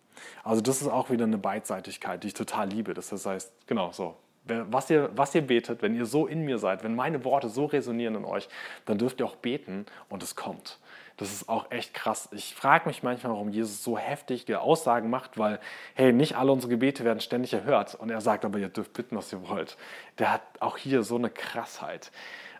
Also 0.42 0.60
das 0.60 0.80
ist 0.80 0.88
auch 0.88 1.10
wieder 1.10 1.24
eine 1.24 1.38
Beidseitigkeit, 1.38 2.22
die 2.22 2.28
ich 2.28 2.34
total 2.34 2.68
liebe. 2.68 2.94
Das 2.94 3.12
heißt, 3.12 3.52
genau 3.66 3.92
so, 3.92 4.16
was 4.44 4.90
ihr, 4.90 5.10
was 5.14 5.34
ihr 5.34 5.42
betet, 5.42 5.82
wenn 5.82 5.94
ihr 5.94 6.06
so 6.06 6.26
in 6.26 6.44
mir 6.44 6.58
seid, 6.58 6.82
wenn 6.82 6.94
meine 6.94 7.24
Worte 7.24 7.48
so 7.48 7.66
resonieren 7.66 8.14
in 8.14 8.24
euch, 8.24 8.48
dann 8.86 8.98
dürft 8.98 9.20
ihr 9.20 9.26
auch 9.26 9.36
beten 9.36 9.86
und 10.08 10.22
es 10.22 10.34
kommt. 10.34 10.78
Das 11.18 11.32
ist 11.32 11.48
auch 11.48 11.70
echt 11.70 11.94
krass. 11.94 12.28
Ich 12.30 12.54
frage 12.54 12.88
mich 12.88 13.02
manchmal, 13.02 13.32
warum 13.32 13.50
Jesus 13.50 13.82
so 13.82 13.98
heftige 13.98 14.60
Aussagen 14.60 15.10
macht, 15.10 15.36
weil, 15.36 15.58
hey, 15.94 16.12
nicht 16.12 16.36
alle 16.36 16.52
unsere 16.52 16.70
Gebete 16.70 17.04
werden 17.04 17.20
ständig 17.20 17.52
erhört. 17.52 17.96
Und 17.96 18.08
er 18.08 18.20
sagt 18.20 18.44
aber, 18.44 18.58
ihr 18.58 18.68
dürft 18.68 18.92
bitten, 18.92 19.16
was 19.16 19.32
ihr 19.32 19.46
wollt. 19.48 19.76
Der 20.18 20.32
hat 20.32 20.42
auch 20.60 20.76
hier 20.76 21.02
so 21.02 21.16
eine 21.16 21.28
Krassheit. 21.28 22.12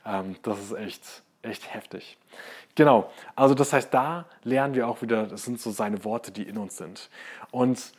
Ähm, 0.04 0.36
das 0.42 0.58
ist 0.58 0.72
echt, 0.72 1.22
echt 1.42 1.72
heftig. 1.72 2.18
Genau, 2.74 3.10
also 3.36 3.54
das 3.54 3.72
heißt, 3.72 3.94
da 3.94 4.26
lernen 4.42 4.74
wir 4.74 4.88
auch 4.88 5.02
wieder, 5.02 5.26
das 5.26 5.44
sind 5.44 5.60
so 5.60 5.70
seine 5.70 6.04
Worte, 6.04 6.32
die 6.32 6.42
in 6.42 6.58
uns 6.58 6.76
sind. 6.76 7.10
Und 7.52 7.92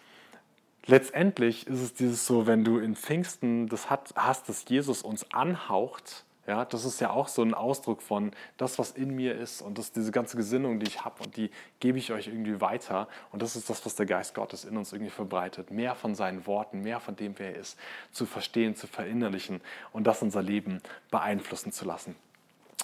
letztendlich 0.88 1.67
ist 1.67 1.80
es 1.80 1.93
dieses 1.93 2.28
so, 2.28 2.48
wenn 2.48 2.65
du 2.65 2.80
in 2.80 2.98
Pfingsten 2.98 3.69
das 3.69 3.89
hast, 3.89 4.50
dass 4.50 4.67
Jesus 4.67 5.04
uns 5.04 5.32
anhaucht, 5.32 6.26
ja, 6.50 6.66
das 6.66 6.84
ist 6.84 7.00
ja 7.00 7.12
auch 7.12 7.28
so 7.28 7.44
ein 7.44 7.54
Ausdruck 7.54 8.02
von 8.02 8.32
das, 8.58 8.80
was 8.80 8.90
in 8.90 9.16
mir 9.16 9.36
ist 9.36 9.62
und 9.62 9.78
das, 9.78 9.92
diese 9.92 10.12
ganze 10.12 10.36
Gesinnung, 10.36 10.80
die 10.80 10.88
ich 10.88 11.06
habe 11.06 11.24
und 11.24 11.38
die 11.38 11.52
gebe 11.80 12.00
ich 12.00 12.12
euch 12.12 12.26
irgendwie 12.26 12.60
weiter. 12.60 13.08
Und 13.32 13.44
das 13.44 13.56
ist 13.56 13.70
das, 13.70 13.86
was 13.86 13.94
der 13.94 14.08
Geist 14.08 14.34
Gottes 14.34 14.66
in 14.66 14.76
uns 14.76 14.92
irgendwie 14.92 15.12
verbreitet. 15.12 15.70
Mehr 15.70 15.94
von 15.94 16.16
seinen 16.16 16.48
Worten, 16.48 16.82
mehr 16.82 17.00
von 17.00 17.16
dem, 17.16 17.38
wer 17.38 17.54
er 17.54 17.62
ist, 17.62 17.78
zu 18.12 18.26
verstehen, 18.26 18.76
zu 18.76 18.88
verinnerlichen 18.88 19.62
und 19.94 20.08
das 20.08 20.24
unser 20.24 20.42
Leben 20.42 20.82
beeinflussen 21.12 21.72
zu 21.72 21.86
lassen. 21.86 22.16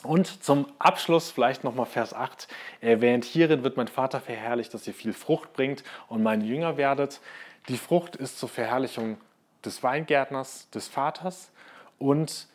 Und 0.03 0.43
zum 0.43 0.67
Abschluss 0.77 1.31
vielleicht 1.31 1.63
nochmal 1.63 1.87
Vers 1.87 2.13
8. 2.13 2.47
Erwähnt 2.81 3.25
hierin 3.25 3.63
wird 3.63 3.77
mein 3.77 3.87
Vater 3.87 4.21
verherrlicht, 4.21 4.75
dass 4.75 4.85
ihr 4.85 4.93
viel 4.93 5.13
Frucht 5.13 5.53
bringt 5.53 5.83
und 6.07 6.21
meine 6.21 6.45
Jünger 6.45 6.77
werdet. 6.77 7.19
Die 7.67 7.77
Frucht 7.77 8.15
ist 8.15 8.37
zur 8.37 8.49
Verherrlichung 8.49 9.17
des 9.63 9.81
Weingärtners, 9.81 10.69
des 10.69 10.87
Vaters 10.87 11.49
und 11.97 12.47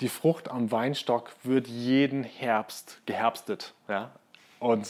die 0.00 0.08
Frucht 0.08 0.50
am 0.50 0.70
Weinstock 0.70 1.30
wird 1.42 1.66
jeden 1.66 2.24
Herbst 2.24 3.00
geherbstet. 3.06 3.74
Ja? 3.88 4.10
Und 4.58 4.88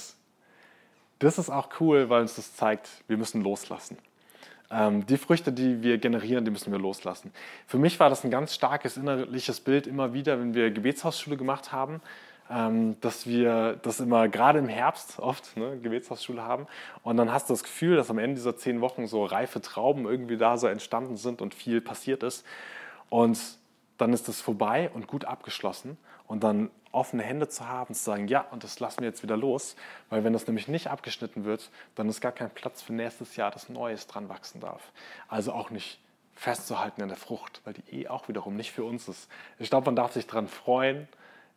das 1.19 1.39
ist 1.39 1.51
auch 1.51 1.69
cool, 1.81 2.09
weil 2.09 2.23
uns 2.23 2.37
das 2.37 2.55
zeigt, 2.55 2.89
wir 3.07 3.17
müssen 3.17 3.43
loslassen. 3.43 3.97
Ähm, 4.71 5.07
die 5.07 5.17
Früchte, 5.17 5.53
die 5.53 5.83
wir 5.83 5.99
generieren, 5.99 6.45
die 6.45 6.51
müssen 6.51 6.73
wir 6.73 6.79
loslassen. 6.79 7.33
Für 7.67 7.79
mich 7.79 8.01
war 8.01 8.11
das 8.11 8.25
ein 8.25 8.31
ganz 8.31 8.55
starkes 8.55 8.97
innerliches 8.97 9.61
Bild 9.61 9.87
immer 9.87 10.13
wieder, 10.13 10.41
wenn 10.41 10.55
wir 10.55 10.71
Gebetshausschule 10.71 11.37
gemacht 11.37 11.71
haben, 11.71 12.01
ähm, 12.51 13.01
dass 13.01 13.27
wir 13.27 13.79
das 13.83 14.01
immer 14.01 14.29
gerade 14.29 14.59
im 14.59 14.69
Herbst 14.69 15.21
oft 15.21 15.57
ne, 15.57 15.79
Gebetshausschule 15.81 16.43
haben. 16.43 16.67
Und 17.03 17.17
dann 17.17 17.33
hast 17.33 17.49
du 17.49 17.55
das 17.55 17.63
Gefühl, 17.63 17.97
dass 17.97 18.11
am 18.11 18.19
Ende 18.19 18.35
dieser 18.35 18.57
zehn 18.57 18.81
Wochen 18.81 19.07
so 19.07 19.25
reife 19.25 19.61
Trauben 19.61 20.05
irgendwie 20.05 20.37
da 20.37 20.57
so 20.59 20.67
entstanden 20.67 21.17
sind 21.17 21.41
und 21.41 21.55
viel 21.55 21.81
passiert 21.81 22.25
ist. 22.25 22.45
Und 23.09 23.39
dann 23.99 24.13
ist 24.13 24.29
es 24.29 24.41
vorbei 24.41 24.91
und 24.93 25.07
gut 25.07 25.25
abgeschlossen. 25.25 25.97
Und 26.27 26.43
dann 26.43 26.71
offene 26.93 27.23
Hände 27.23 27.49
zu 27.49 27.69
haben, 27.69 27.95
zu 27.95 28.03
sagen, 28.03 28.27
ja, 28.29 28.41
und 28.51 28.65
das 28.65 28.81
lassen 28.81 29.01
wir 29.01 29.09
jetzt 29.09 29.23
wieder 29.23 29.37
los. 29.37 29.77
Weil 30.11 30.25
wenn 30.25 30.33
das 30.33 30.47
nämlich 30.47 30.69
nicht 30.69 30.89
abgeschnitten 30.89 31.45
wird, 31.45 31.71
dann 31.95 32.09
ist 32.09 32.21
gar 32.21 32.33
kein 32.33 32.51
Platz 32.51 32.83
für 32.83 32.93
nächstes 32.93 33.37
Jahr, 33.37 33.51
dass 33.51 33.69
Neues 33.69 34.07
dran 34.07 34.29
wachsen 34.29 34.61
darf. 34.61 34.93
Also 35.29 35.53
auch 35.53 35.71
nicht 35.71 36.01
festzuhalten 36.35 37.03
an 37.03 37.09
der 37.09 37.17
Frucht, 37.17 37.61
weil 37.65 37.75
die 37.75 38.03
eh 38.03 38.09
auch 38.09 38.29
wiederum 38.29 38.57
nicht 38.57 38.73
für 38.73 38.85
uns 38.85 39.09
ist. 39.09 39.29
Ich 39.59 39.71
glaube, 39.71 39.87
man 39.87 39.97
darf 39.97 40.13
sich 40.13 40.27
daran 40.27 40.49
freuen, 40.49 41.09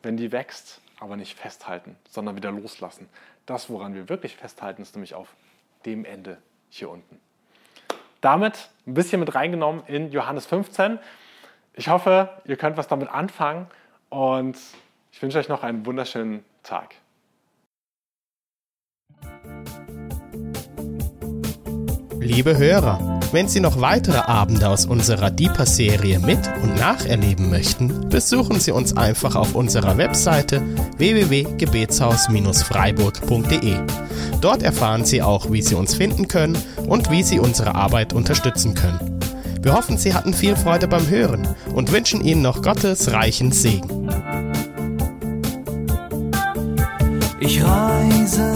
wenn 0.01 0.17
die 0.17 0.31
wächst, 0.31 0.81
aber 0.99 1.17
nicht 1.17 1.37
festhalten, 1.37 1.97
sondern 2.09 2.35
wieder 2.35 2.51
loslassen. 2.51 3.09
Das, 3.45 3.69
woran 3.69 3.93
wir 3.93 4.09
wirklich 4.09 4.35
festhalten, 4.35 4.81
ist 4.81 4.95
nämlich 4.95 5.15
auf 5.15 5.35
dem 5.85 6.05
Ende 6.05 6.37
hier 6.69 6.89
unten. 6.89 7.19
Damit 8.21 8.69
ein 8.85 8.93
bisschen 8.93 9.19
mit 9.19 9.33
reingenommen 9.33 9.83
in 9.87 10.11
Johannes 10.11 10.45
15. 10.45 10.99
Ich 11.79 11.87
hoffe, 11.87 12.29
ihr 12.43 12.57
könnt 12.57 12.75
was 12.75 12.89
damit 12.89 13.09
anfangen 13.09 13.67
und 14.09 14.57
ich 15.13 15.21
wünsche 15.21 15.37
euch 15.37 15.47
noch 15.47 15.63
einen 15.63 15.85
wunderschönen 15.85 16.43
Tag. 16.61 16.95
Liebe 22.19 22.57
Hörer, 22.57 23.21
wenn 23.31 23.47
Sie 23.47 23.61
noch 23.61 23.79
weitere 23.79 24.17
Abende 24.17 24.67
aus 24.67 24.85
unserer 24.85 25.31
Deeper-Serie 25.31 26.19
mit 26.19 26.51
und 26.61 26.75
nacherleben 26.75 27.49
möchten, 27.49 28.09
besuchen 28.09 28.59
Sie 28.59 28.73
uns 28.73 28.97
einfach 28.97 29.37
auf 29.37 29.55
unserer 29.55 29.97
Webseite 29.97 30.61
www.gebetshaus-freiburg.de. 30.97 33.77
Dort 34.41 34.63
erfahren 34.63 35.05
Sie 35.05 35.21
auch, 35.21 35.49
wie 35.49 35.61
Sie 35.61 35.75
uns 35.75 35.95
finden 35.95 36.27
können 36.27 36.57
und 36.89 37.09
wie 37.09 37.23
Sie 37.23 37.39
unsere 37.39 37.75
Arbeit 37.75 38.11
unterstützen 38.11 38.75
können. 38.75 39.18
Wir 39.61 39.73
hoffen, 39.73 39.97
Sie 39.97 40.13
hatten 40.13 40.33
viel 40.33 40.55
Freude 40.55 40.87
beim 40.87 41.09
Hören 41.09 41.47
und 41.73 41.91
wünschen 41.91 42.21
Ihnen 42.23 42.41
noch 42.41 42.61
Gottes 42.61 43.11
reichen 43.11 43.51
Segen. 43.51 44.09
Ich 47.41 47.61
reise, 47.63 48.53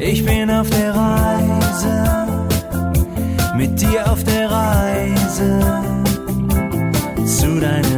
ich 0.00 0.24
bin 0.24 0.50
auf 0.50 0.68
der 0.70 0.94
Reise, 0.94 2.26
mit 3.56 3.80
dir 3.80 4.10
auf 4.10 4.24
der 4.24 4.50
Reise 4.50 5.60
zu 7.24 7.60
deinem 7.60 7.93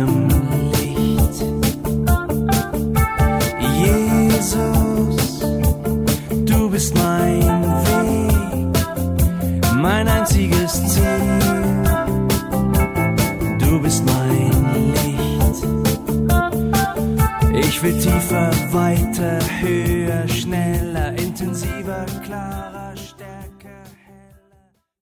will 17.87 17.99
tiefer, 18.01 18.51
weiter, 18.73 19.39
höher, 19.61 20.27
schneller. 20.29 20.86